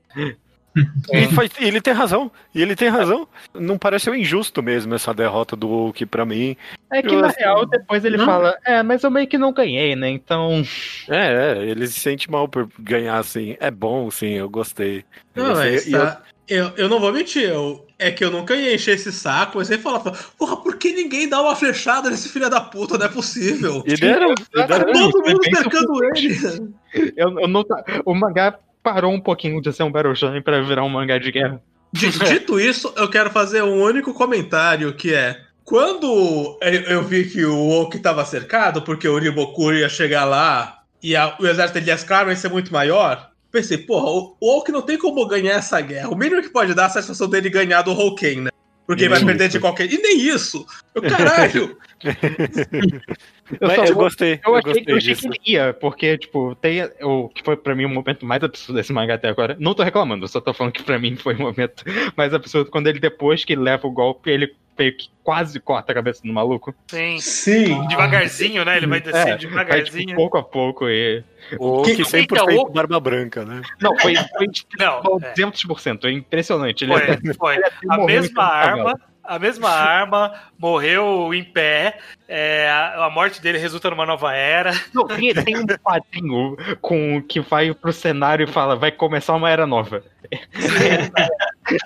[1.12, 2.30] E faz- e ele tem razão.
[2.54, 3.26] E ele tem razão.
[3.54, 6.56] Não pareceu injusto mesmo essa derrota do Oak pra mim.
[6.92, 8.24] É que, Eu, na assim, real, depois ele não.
[8.26, 10.62] fala, é, mas eu meio que não ganhei, né, então...
[11.08, 13.56] É, é, ele se sente mal por ganhar assim.
[13.58, 15.04] É bom, sim, eu gostei.
[15.34, 15.72] Eu Não, gostei.
[15.72, 18.94] mas eu- tá- eu, eu não vou mentir, eu, é que eu nunca ia encher
[18.94, 22.60] esse saco, mas ele falava, porra, por que ninguém dá uma flechada nesse filho da
[22.60, 22.96] puta?
[22.96, 23.82] Não é possível.
[23.84, 24.34] E deram, e
[24.66, 24.92] Tá deram.
[24.92, 26.70] todo foi mundo cercando ele.
[27.16, 28.56] Eu, eu não, tá- o mangá
[28.86, 31.60] parou um pouquinho de ser um Battle Shonen pra virar um mangá de guerra.
[31.92, 35.40] Dito isso, eu quero fazer um único comentário que é.
[35.64, 41.16] Quando eu vi que o Oki estava cercado, porque o Riboku ia chegar lá e
[41.16, 44.96] a- o exército de Yaskar ia ser muito maior, pensei, porra, o, Oki não tem
[44.96, 46.08] como ganhar essa guerra.
[46.08, 48.50] O mínimo que pode dar é a satisfação dele ganhar do Houken, né?
[48.86, 49.26] Porque ele vai Isso.
[49.26, 49.92] perder de qualquer.
[49.92, 50.64] E nem isso!
[50.94, 51.76] Eu, caralho!
[53.60, 54.40] Eu, Mas só eu gostei.
[54.44, 57.56] Eu Eu, achei, gostei eu achei que ele ia, porque, tipo, tem o que foi
[57.56, 59.56] pra mim o momento mais absurdo desse mangá até agora.
[59.60, 61.84] Não tô reclamando, eu só tô falando que pra mim foi o momento
[62.16, 65.94] mais absurdo quando ele, depois que leva o golpe, ele meio que quase corta a
[65.94, 66.74] cabeça do maluco.
[66.88, 67.18] Sim.
[67.20, 67.86] Sim!
[67.86, 68.76] Devagarzinho, né?
[68.76, 70.16] Ele vai descendo É, vai, tipo, devagarzinho.
[70.16, 71.22] pouco a pouco e...
[71.58, 73.62] O Oak Que- 100% Então, o- barba branca, né?
[73.80, 75.32] Não, foi, foi tipo, Não, é.
[75.34, 76.82] 200%, é impressionante.
[76.84, 77.54] Ele até- Foi, foi.
[77.54, 81.98] ele A mesma arma, a mesma arma, morreu em pé.
[82.28, 84.72] é, a, a morte dele resulta numa nova era.
[84.92, 89.50] Não, tem, tem um quadrinho com, que vai pro cenário e fala, vai começar uma
[89.50, 90.02] era nova.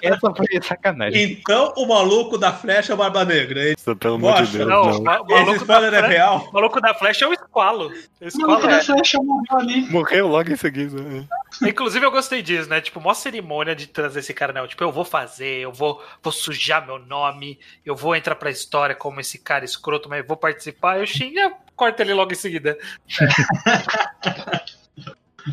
[0.03, 1.23] Essa foi sacanagem.
[1.33, 3.61] Então o maluco da flecha é o Barba Negra.
[3.61, 5.03] Ele- Isso, Pelo amor de Deus, Não, não.
[5.03, 6.49] ma- maluco da, é flecha, real.
[6.49, 7.93] o maluco da flecha é o Squalo.
[8.21, 8.83] O maluco da é.
[8.83, 9.81] flecha morreu ali.
[9.91, 11.01] Morreu logo em seguida.
[11.03, 11.25] né?
[11.63, 12.81] Inclusive, eu gostei disso, né?
[12.81, 14.67] Tipo, mó cerimônia de trazer esse cara, não.
[14.67, 18.95] Tipo, eu vou fazer, eu vou, vou sujar meu nome, eu vou entrar pra história
[18.95, 21.03] como esse cara escroto, mas eu vou participar.
[21.03, 22.77] E Shin já corta ele logo em seguida.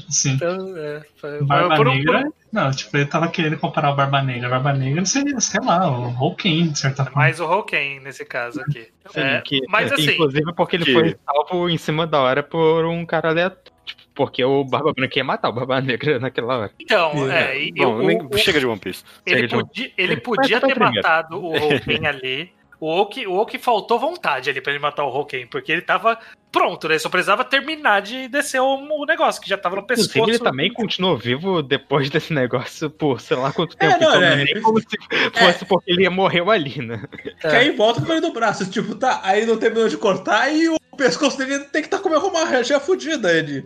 [0.10, 0.34] Sim.
[0.34, 2.30] Então, é, foi- Barba por um- Negra.
[2.52, 4.50] Não, tipo, ele tava querendo comparar o Barba Negra.
[4.50, 7.20] Barba Negra seria, sei lá, o Hawking, de certa forma.
[7.22, 8.88] mais o Hawken nesse caso aqui.
[9.10, 12.42] Sim, É, que- mas assim, Inclusive porque ele que- foi salvo em cima da hora
[12.42, 13.76] por um cara aleatório.
[13.86, 16.72] Tipo, Porque o Barba Branca ia matar o Barba Negra naquela hora.
[16.82, 19.04] então, é, e Bom, o- nem- o- chega de One Piece.
[19.24, 22.52] ele, podia, ele podia ter matado o Hawken ali.
[22.80, 26.18] O Oki, o Oki faltou vontade ali pra ele matar o Hawken, porque ele tava
[26.52, 27.00] pronto, né?
[27.00, 30.30] Só precisava terminar de descer o, o negócio, que já tava no Inclusive, pescoço.
[30.30, 34.04] ele também continuou vivo depois desse negócio por sei lá quanto É, tempo.
[34.04, 34.86] não, então, é, não é nem como se
[35.34, 37.04] fosse porque ele morreu ali, né?
[37.42, 38.70] Que aí volta no meio do braço.
[38.70, 42.10] Tipo, tá, aí não terminou de cortar e o pescoço dele tem que estar com
[42.10, 43.32] uma regia fudida.
[43.34, 43.66] Ele,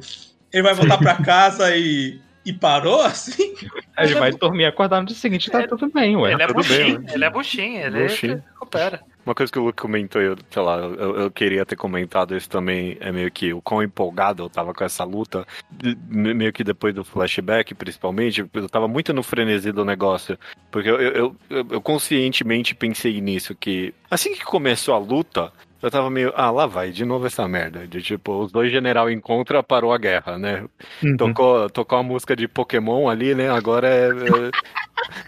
[0.54, 3.54] ele vai voltar pra casa e, e parou assim?
[3.96, 6.34] Aí ele vai dormir e acordar no dia seguinte tá tudo bem, ué.
[6.34, 8.44] Ele é tudo bem, buchinho, ele é buchinho, ele Buchinho.
[8.54, 9.02] recupera.
[9.24, 12.50] Uma coisa que o Luke comentou, eu, sei lá, eu, eu queria ter comentado isso
[12.50, 15.46] também, é meio que o quão empolgado eu tava com essa luta,
[16.10, 20.40] meio que depois do flashback, principalmente, eu tava muito no frenesi do negócio,
[20.72, 25.92] porque eu, eu, eu, eu conscientemente pensei nisso, que assim que começou a luta, eu
[25.92, 29.64] tava meio, ah, lá vai, de novo essa merda, de tipo, os dois general encontra,
[29.64, 30.66] parou a guerra, né?
[31.04, 31.18] Uhum.
[31.18, 33.50] Tocou, tocou a música de Pokémon ali, né?
[33.50, 34.52] Agora é, é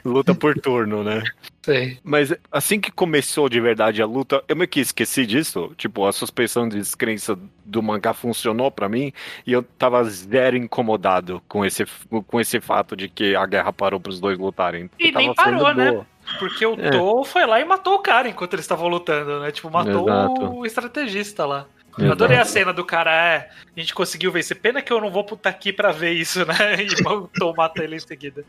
[0.05, 1.23] luta por turno, né?
[1.63, 1.97] Sei.
[2.03, 5.73] Mas assim que começou de verdade a luta, eu meio que esqueci disso.
[5.77, 9.13] Tipo, a suspensão de descrença do mangá funcionou pra mim
[9.47, 11.85] e eu tava zero incomodado com esse,
[12.27, 14.89] com esse fato de que a guerra parou pros dois lutarem.
[14.99, 15.91] E nem parou, sendo né?
[15.91, 16.12] boa.
[16.39, 17.25] Porque o É.
[17.25, 19.51] Foi lá e matou o cara enquanto eles estavam lutando, né?
[19.51, 20.53] Tipo, matou Exato.
[20.53, 21.65] o estrategista lá.
[21.97, 22.11] Eu Exato.
[22.23, 24.57] adorei a cena do cara, é, a gente conseguiu vencer.
[24.57, 26.53] Pena que eu não vou putar aqui pra ver isso, né?
[26.81, 28.43] E o Tom mata ele em seguida.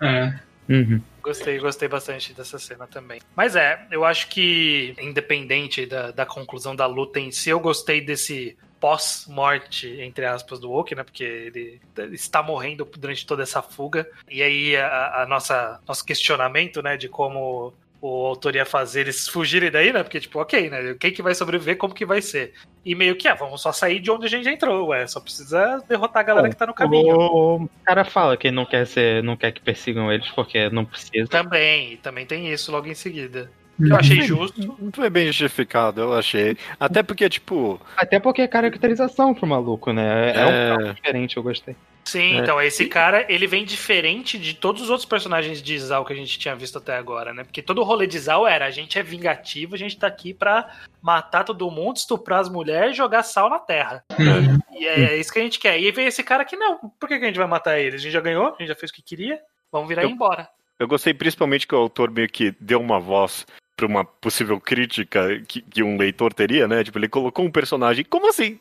[0.00, 0.34] É.
[0.68, 1.00] Uhum.
[1.22, 3.20] Gostei, gostei bastante dessa cena também.
[3.36, 8.00] Mas é, eu acho que, independente da, da conclusão da luta em si, eu gostei
[8.00, 11.04] desse pós-morte, entre aspas, do Oki, né?
[11.04, 11.80] Porque ele
[12.12, 14.08] está morrendo durante toda essa fuga.
[14.28, 19.28] E aí, a, a nossa nosso questionamento, né, de como o autor ia fazer eles
[19.28, 20.02] fugirem daí, né?
[20.02, 20.96] Porque, tipo, ok, né?
[20.98, 22.54] Quem que vai sobreviver, como que vai ser?
[22.82, 25.06] E meio que, ah, vamos só sair de onde a gente entrou, ué.
[25.06, 27.14] Só precisa derrotar a galera que tá no caminho.
[27.14, 31.28] O cara fala que não quer ser, não quer que persigam eles porque não precisa.
[31.28, 33.50] Também, também tem isso logo em seguida.
[33.88, 34.76] Eu achei justo.
[34.78, 36.56] Não foi bem justificado, eu achei.
[36.78, 40.32] Até porque, tipo, Até porque é caracterização pro maluco, né?
[40.34, 40.68] É, um É.
[40.76, 41.76] cara diferente, eu gostei.
[42.04, 42.38] Sim, É.
[42.38, 46.16] então esse cara, ele vem diferente de todos os outros personagens de Zal que a
[46.16, 47.44] gente tinha visto até agora, né?
[47.44, 50.32] Porque todo o rolê de Zal era, a gente é vingativo, a gente tá aqui
[50.32, 50.68] pra
[51.02, 54.02] matar todo mundo, estuprar as mulheres e jogar sal na terra.
[54.18, 54.58] Uhum.
[54.78, 55.78] E é isso que a gente quer.
[55.78, 57.96] E aí vem esse cara que não, por que, que a gente vai matar ele?
[57.96, 59.38] A gente já ganhou, a gente já fez o que queria,
[59.70, 60.48] vamos virar Eu- embora.
[60.78, 63.46] Eu gostei principalmente que o autor meio que deu uma voz
[63.80, 66.84] pra uma possível crítica que, que um leitor teria, né?
[66.84, 68.04] Tipo, ele colocou um personagem.
[68.04, 68.58] Como assim?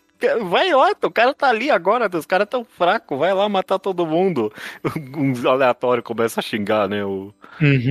[0.49, 4.05] Vai lá, o cara tá ali agora, os caras tão fracos, vai lá matar todo
[4.05, 4.51] mundo.
[5.15, 7.05] Um aleatório começa a xingar, né?
[7.05, 7.33] O,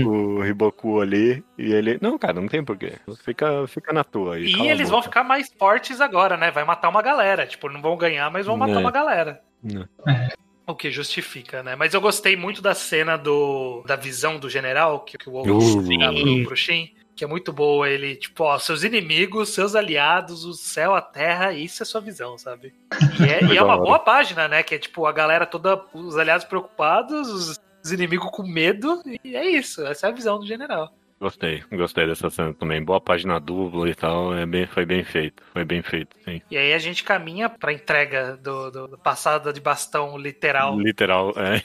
[0.06, 1.42] o Riboku ali.
[1.56, 1.98] E ele.
[2.02, 2.92] Não, cara, não tem porquê.
[3.24, 4.44] Fica, fica na tua aí.
[4.44, 6.50] E eles vão boca." ficar mais fortes agora, né?
[6.50, 7.46] Vai matar uma galera.
[7.46, 8.78] Tipo, não vão ganhar, mas vão matar É.
[8.78, 9.40] uma galera.
[10.06, 10.28] É.
[10.66, 11.74] O que justifica, né?
[11.76, 15.46] Mas eu gostei muito da cena do da visão do general, que, que o Wolf
[15.46, 16.44] Uh.
[16.44, 17.90] pro Shin, que é muito boa.
[17.90, 22.38] Ele, tipo, ó, seus inimigos, seus aliados, o céu, a terra, isso é sua visão,
[22.38, 22.72] sabe?
[23.20, 24.62] E é, e é uma boa página, né?
[24.62, 29.34] Que é tipo a galera toda, os aliados preocupados, os, os inimigos com medo, e
[29.34, 29.84] é isso.
[29.84, 30.92] Essa é a visão do general.
[31.20, 32.80] Gostei, gostei dessa cena também.
[32.80, 34.32] Boa página dupla e tal.
[34.32, 35.42] É bem, foi bem feito.
[35.52, 36.40] Foi bem feito, sim.
[36.48, 40.78] E aí a gente caminha pra entrega do, do, do passado de bastão literal.
[40.78, 41.60] Literal, é.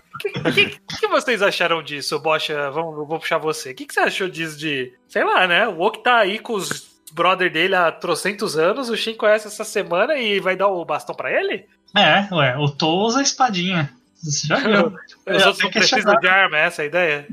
[0.14, 0.30] O que,
[0.66, 2.70] que, que vocês acharam disso, Bocha?
[2.70, 3.72] Vamos, eu vou puxar você.
[3.72, 4.92] O que, que você achou disso de.
[5.08, 5.66] Sei lá, né?
[5.68, 9.62] O Oak tá aí com os brother dele há trocentos anos, o Shin conhece essa
[9.64, 11.64] semana e vai dar o bastão pra ele?
[11.96, 13.90] É, ué, o To usa a espadinha.
[14.20, 14.86] Você já viu?
[15.28, 17.28] Os É, outros não que precisam achar- de arma, essa é a ideia?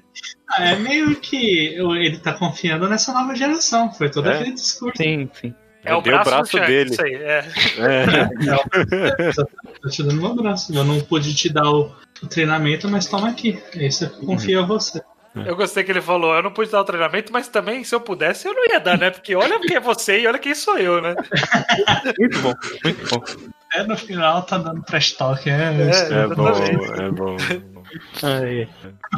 [0.59, 3.91] É meio que ele tá confiando nessa nova geração.
[3.93, 4.35] Foi todo É?
[4.35, 5.01] aquele discurso.
[5.01, 5.53] Sim, sim.
[5.85, 6.89] É o Deu braço, o braço dele.
[6.91, 7.45] Isso aí, é.
[7.79, 8.05] É.
[9.81, 10.75] Tô te dando um abraço.
[10.75, 11.91] Eu não pude te dar o,
[12.21, 13.61] o treinamento, mas toma aqui.
[13.75, 15.01] Esse eu confio a você.
[15.33, 18.01] Eu gostei que ele falou, eu não pude dar o treinamento, mas também, se eu
[18.01, 19.09] pudesse, eu não ia dar, né?
[19.09, 21.15] Porque olha quem é você e olha quem sou eu, né?
[22.19, 22.53] Muito bom,
[22.83, 23.23] muito bom.
[23.73, 25.49] É, no final tá dando trash talk.
[25.49, 27.01] É, É, É bom, Exatamente.
[27.01, 27.37] é bom.
[28.23, 28.69] Ai,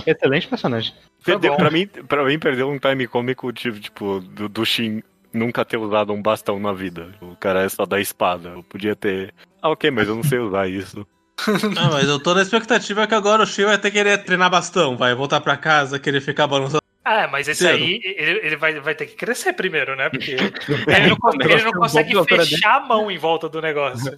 [0.05, 0.93] excelente personagem.
[1.25, 1.57] Perdeu, bom.
[1.57, 5.01] pra, mim, pra mim, perdeu um time cômico, tipo, tipo, do, do Shin
[5.33, 7.09] nunca ter usado um bastão na vida.
[7.21, 8.49] O cara é só da espada.
[8.49, 9.33] Eu podia ter.
[9.61, 11.07] Ah, ok, mas eu não sei usar isso.
[11.77, 14.95] Ah, mas eu tô na expectativa que agora o Shin vai até querer treinar bastão,
[14.95, 16.81] vai voltar pra casa, querer ficar balançando.
[17.03, 17.77] Ah, mas esse Zero.
[17.77, 20.09] aí, ele, ele vai, vai ter que crescer primeiro, né?
[20.09, 20.31] Porque
[20.87, 24.17] ele não, ele não consegue fechar a mão em volta do negócio.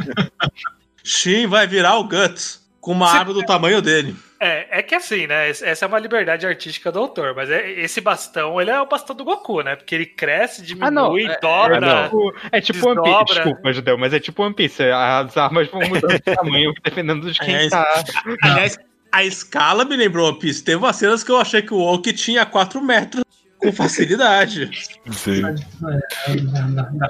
[1.02, 4.14] Shin vai virar o Guts com uma Você- arma do tamanho dele.
[4.40, 5.50] É, é que assim, né?
[5.50, 8.86] es- Essa é uma liberdade artística do autor, mas é- esse bastão, ele é o
[8.86, 9.74] bastão do Goku, né?
[9.74, 11.12] Porque ele cresce, Ah, não.
[11.12, 11.76] diminui, É, dobra.
[11.88, 13.34] é, tipo, é tipo One Piece.
[13.34, 14.82] Desculpa, Judeu, mas é tipo One Piece.
[14.84, 18.04] As armas vão mudando de tamanho dependendo de quem É, tá.
[18.42, 18.78] Aliás,
[19.10, 20.62] a escala me lembrou One Piece.
[20.62, 23.24] Teve umas cenas que eu achei que o Oak tinha 4 metros
[23.58, 24.70] com facilidade.
[25.10, 25.42] Sim.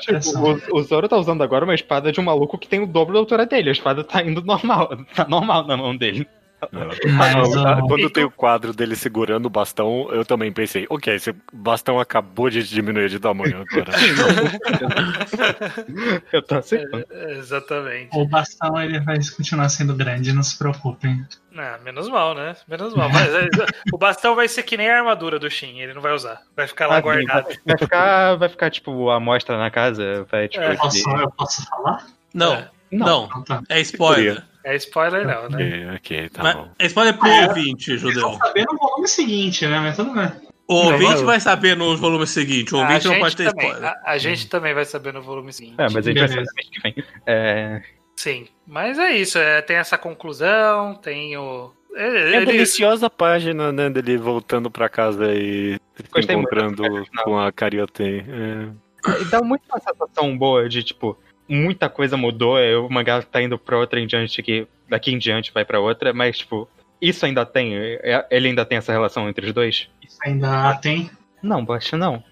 [0.00, 3.14] Tipo, o Zoro tá usando agora uma espada de um maluco que tem o dobro
[3.14, 3.68] da altura dele.
[3.68, 4.88] A espada tá indo normal.
[5.14, 6.26] Tá normal na mão dele.
[7.16, 11.34] Mas, ó, Quando tem o quadro dele segurando o bastão, eu também pensei, ok, esse
[11.52, 13.92] bastão acabou de diminuir de tamanho agora.
[16.32, 17.04] Eu tô aceitando.
[17.10, 18.10] É, Exatamente.
[18.16, 21.24] o bastão ele vai continuar sendo grande, não se preocupem.
[21.56, 22.54] Ah, menos mal, né?
[22.68, 23.08] Menos mal.
[23.10, 23.48] Mas é,
[23.92, 26.40] o bastão vai ser que nem a armadura do Shin, ele não vai usar.
[26.56, 27.48] Vai ficar lá Ah, vai, guardado.
[27.66, 30.24] vai ficar, vai ficar, tipo, a amostra na casa.
[30.30, 30.76] Vai, tipo, É.
[30.76, 32.06] Posso, eu posso falar?
[32.32, 32.68] Não, É.
[32.92, 33.62] não, Não, tá.
[33.68, 34.44] é spoiler.
[34.64, 35.94] É spoiler não, né?
[35.96, 36.70] ok, ok, tá Mas bom.
[36.78, 37.46] é spoiler pro É.
[37.48, 38.20] ouvinte, Vocês Judeu.
[38.22, 39.78] vão saber no volume seguinte, né?
[39.80, 40.30] Mas tudo bem.
[40.66, 42.74] O ouvinte Não, vai saber no volume seguinte.
[42.74, 43.90] O A ouvinte não pode ter também, spoiler.
[44.04, 45.76] a, a gente também vai saber no volume seguinte.
[45.78, 46.44] É, mas a gente vai Beleza.
[46.44, 47.04] saber mês que vem.
[47.26, 47.82] É,
[48.16, 49.38] Sim, mas é isso.
[49.38, 51.72] é, tem essa conclusão, tem o.
[51.94, 56.82] É Ele, a ele- deliciosa página, né, dele voltando pra casa e se muito encontrando
[57.24, 58.24] com a Carioten.
[58.28, 59.22] É.
[59.22, 61.16] E dá muito uma sensação boa de, tipo,
[61.48, 65.18] muita coisa mudou, é, o mangá tá indo pra outra em diante, que daqui em
[65.18, 66.68] diante vai pra outra, mas, tipo,
[67.00, 69.88] isso ainda tem, é- ele ainda tem essa relação entre os dois?
[70.02, 71.10] Isso ainda tem.
[71.42, 72.22] Não, acho não.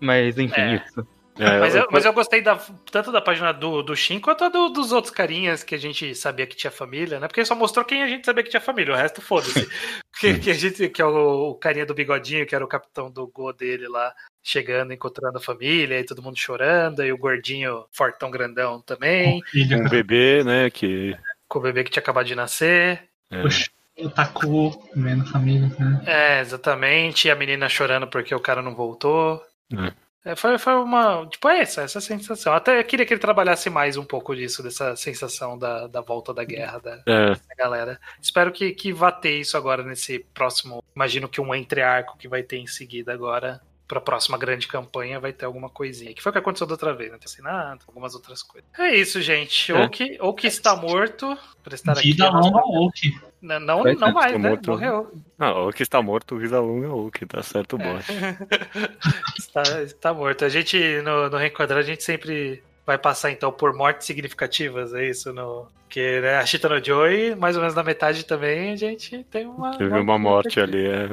[0.00, 0.74] Mas, enfim, É.
[0.86, 1.06] isso.
[1.38, 2.58] É, mas, eu, eu- mas eu gostei da,
[2.90, 6.14] tanto da página do, do Shin quanto a do- dos outros carinhas que a gente
[6.14, 7.28] sabia que tinha família, né?
[7.28, 9.52] Porque só mostrou quem a gente sabia que tinha família, o resto foda-se.
[10.18, 13.10] que, que a gente, que é o, o carinha do bigodinho, que era o capitão
[13.10, 14.14] do Go dele lá,
[14.46, 19.80] chegando, encontrando a família, e todo mundo chorando, e o gordinho fortão grandão também, Filho.
[19.80, 21.16] um bebê, né, que...
[21.48, 23.02] com o bebê que tinha acabado de nascer.
[23.30, 23.68] é, Puxa,
[23.98, 26.02] o Taku, vendo família, né?
[26.06, 27.26] É, exatamente.
[27.26, 29.42] E a menina chorando porque o cara não voltou.
[29.72, 29.92] É.
[30.26, 31.24] É, foi, foi uma.
[31.26, 32.52] Tipo, é essa, essa sensação.
[32.52, 36.34] Até eu queria que ele trabalhasse mais um pouco disso, dessa sensação da, da volta
[36.34, 38.00] da guerra da, é, da galera.
[38.20, 40.82] Espero que, que vá ter isso agora nesse próximo.
[40.96, 43.60] Imagino que um entre-arco que vai ter em seguida agora.
[43.86, 46.12] Pra próxima grande campanha vai ter alguma coisinha.
[46.12, 47.18] Que foi o que aconteceu da outra vez, né?
[47.18, 48.68] Tem assinado, algumas outras coisas.
[48.76, 49.70] É isso, gente.
[49.70, 49.80] É.
[49.80, 52.10] Ou, que, ou que está morto, por estar aqui.
[52.10, 53.20] Vida longa Oak.
[53.40, 54.48] Não, não, Vai não mais, está né?
[54.48, 54.70] morto.
[54.70, 55.12] Morreu.
[55.38, 58.04] Ah, o que está morto, vida longa, o que tá certo, o bot.
[59.38, 60.44] está, está morto.
[60.44, 65.08] A gente, no, no Reenquadrar, a gente sempre vai passar, então, por mortes significativas, é
[65.08, 65.32] isso?
[65.32, 69.24] No, que né, a Chita no Joy, mais ou menos na metade também, a gente
[69.24, 69.76] tem uma...
[69.76, 71.08] Teve uma morte ali, é.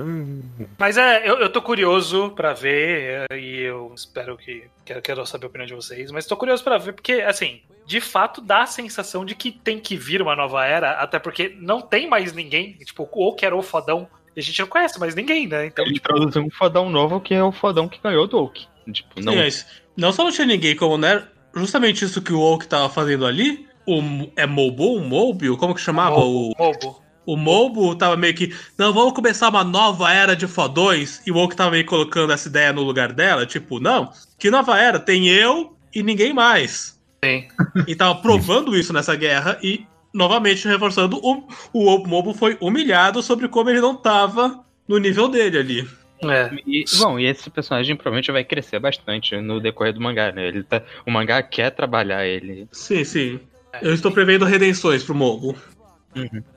[0.78, 4.66] Mas é, eu, eu tô curioso pra ver, é, e eu espero que...
[4.86, 8.00] Quero, quero saber a opinião de vocês, mas tô curioso pra ver, porque, assim, de
[8.00, 11.82] fato dá a sensação de que tem que vir uma nova era, até porque não
[11.82, 15.16] tem mais ninguém, tipo, ou que era o fodão, e a gente não conhece mais
[15.16, 15.66] ninguém, né?
[15.66, 18.68] Então, Ele introduziu um fodão novo que é o fodão que ganhou do Oak.
[18.92, 19.34] Tipo, não.
[19.34, 22.68] Sim, mas não só não tinha ninguém, como não era justamente isso que o Oak
[22.68, 23.68] tava fazendo ali.
[23.86, 24.02] O,
[24.36, 24.96] é Mobo?
[24.96, 25.58] O Mobile?
[25.58, 26.16] Como que chamava?
[26.16, 27.04] O, Mobo.
[27.26, 28.56] o Mobo tava meio que.
[28.78, 31.22] Não, vamos começar uma nova era de fodões.
[31.26, 33.46] E o Oak tava meio colocando essa ideia no lugar dela.
[33.46, 35.00] Tipo, não, que nova era?
[35.00, 37.00] Tem eu e ninguém mais.
[37.24, 37.48] Sim.
[37.88, 41.44] E tava provando isso nessa guerra e, novamente, reforçando, o,
[41.74, 45.88] o Mobo foi humilhado sobre como ele não tava no nível dele ali.
[46.32, 46.52] É.
[46.66, 50.48] E, bom, e esse personagem provavelmente vai crescer bastante no decorrer do mangá, né?
[50.48, 52.68] Ele tá, o mangá quer trabalhar ele.
[52.72, 53.40] Sim, sim.
[53.82, 55.56] Eu estou prevendo redenções pro Mobo.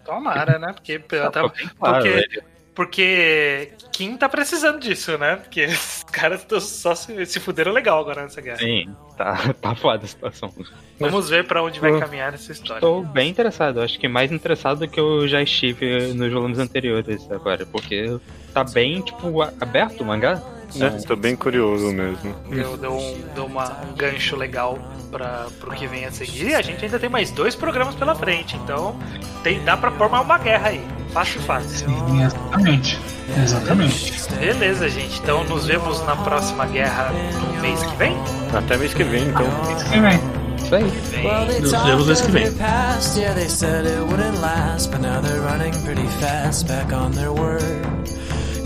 [0.05, 0.73] Tomara, né?
[0.73, 2.43] Porque, até, Ficou bem claro, porque, ele-
[2.77, 5.37] porque Kim tá precisando disso, né?
[5.37, 8.59] Porque os caras tão só se, se fuderam legal agora nessa guerra.
[8.59, 10.53] Sim, tá, tá foda a situação.
[11.01, 12.79] Vamos ver pra onde vai caminhar essa história.
[12.79, 17.29] Estou bem interessado, acho que mais interessado do que eu já estive nos volumes anteriores
[17.31, 18.19] agora, porque
[18.53, 20.43] tá bem, tipo, aberto o mangá.
[20.81, 22.35] É, tô bem curioso mesmo.
[22.51, 24.79] Deu, deu, um, deu uma- um gancho legal
[25.11, 26.49] para pro que vem a seguir.
[26.49, 28.97] E a gente ainda tem mais dois programas pela frente, então
[29.43, 30.85] tem, dá pra formar uma guerra aí.
[31.13, 31.89] Fácil, fácil.
[31.89, 33.01] Sim, exatamente.
[33.43, 34.13] Exatamente.
[34.39, 35.19] Beleza, gente.
[35.21, 38.17] Então nos vemos na próxima guerra no mês que vem.
[38.55, 39.47] Até mês que vem, então.
[39.77, 40.46] Isso que vem.
[40.71, 41.25] faith.
[41.25, 45.41] Well, they talked in the past, yeah, they said it wouldn't last, but now they're
[45.41, 47.85] running pretty fast back on their word.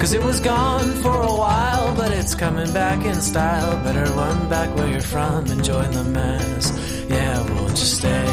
[0.00, 3.84] Cause it was gone for a while, but it's coming back in style.
[3.84, 6.72] Better run back where you're from and join the mass.
[7.06, 8.26] Yeah, won't you stay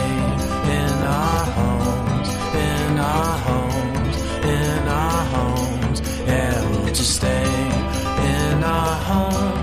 [0.78, 6.00] in our homes, in our homes, in our homes?
[6.26, 9.57] Yeah, won't you stay in our homes?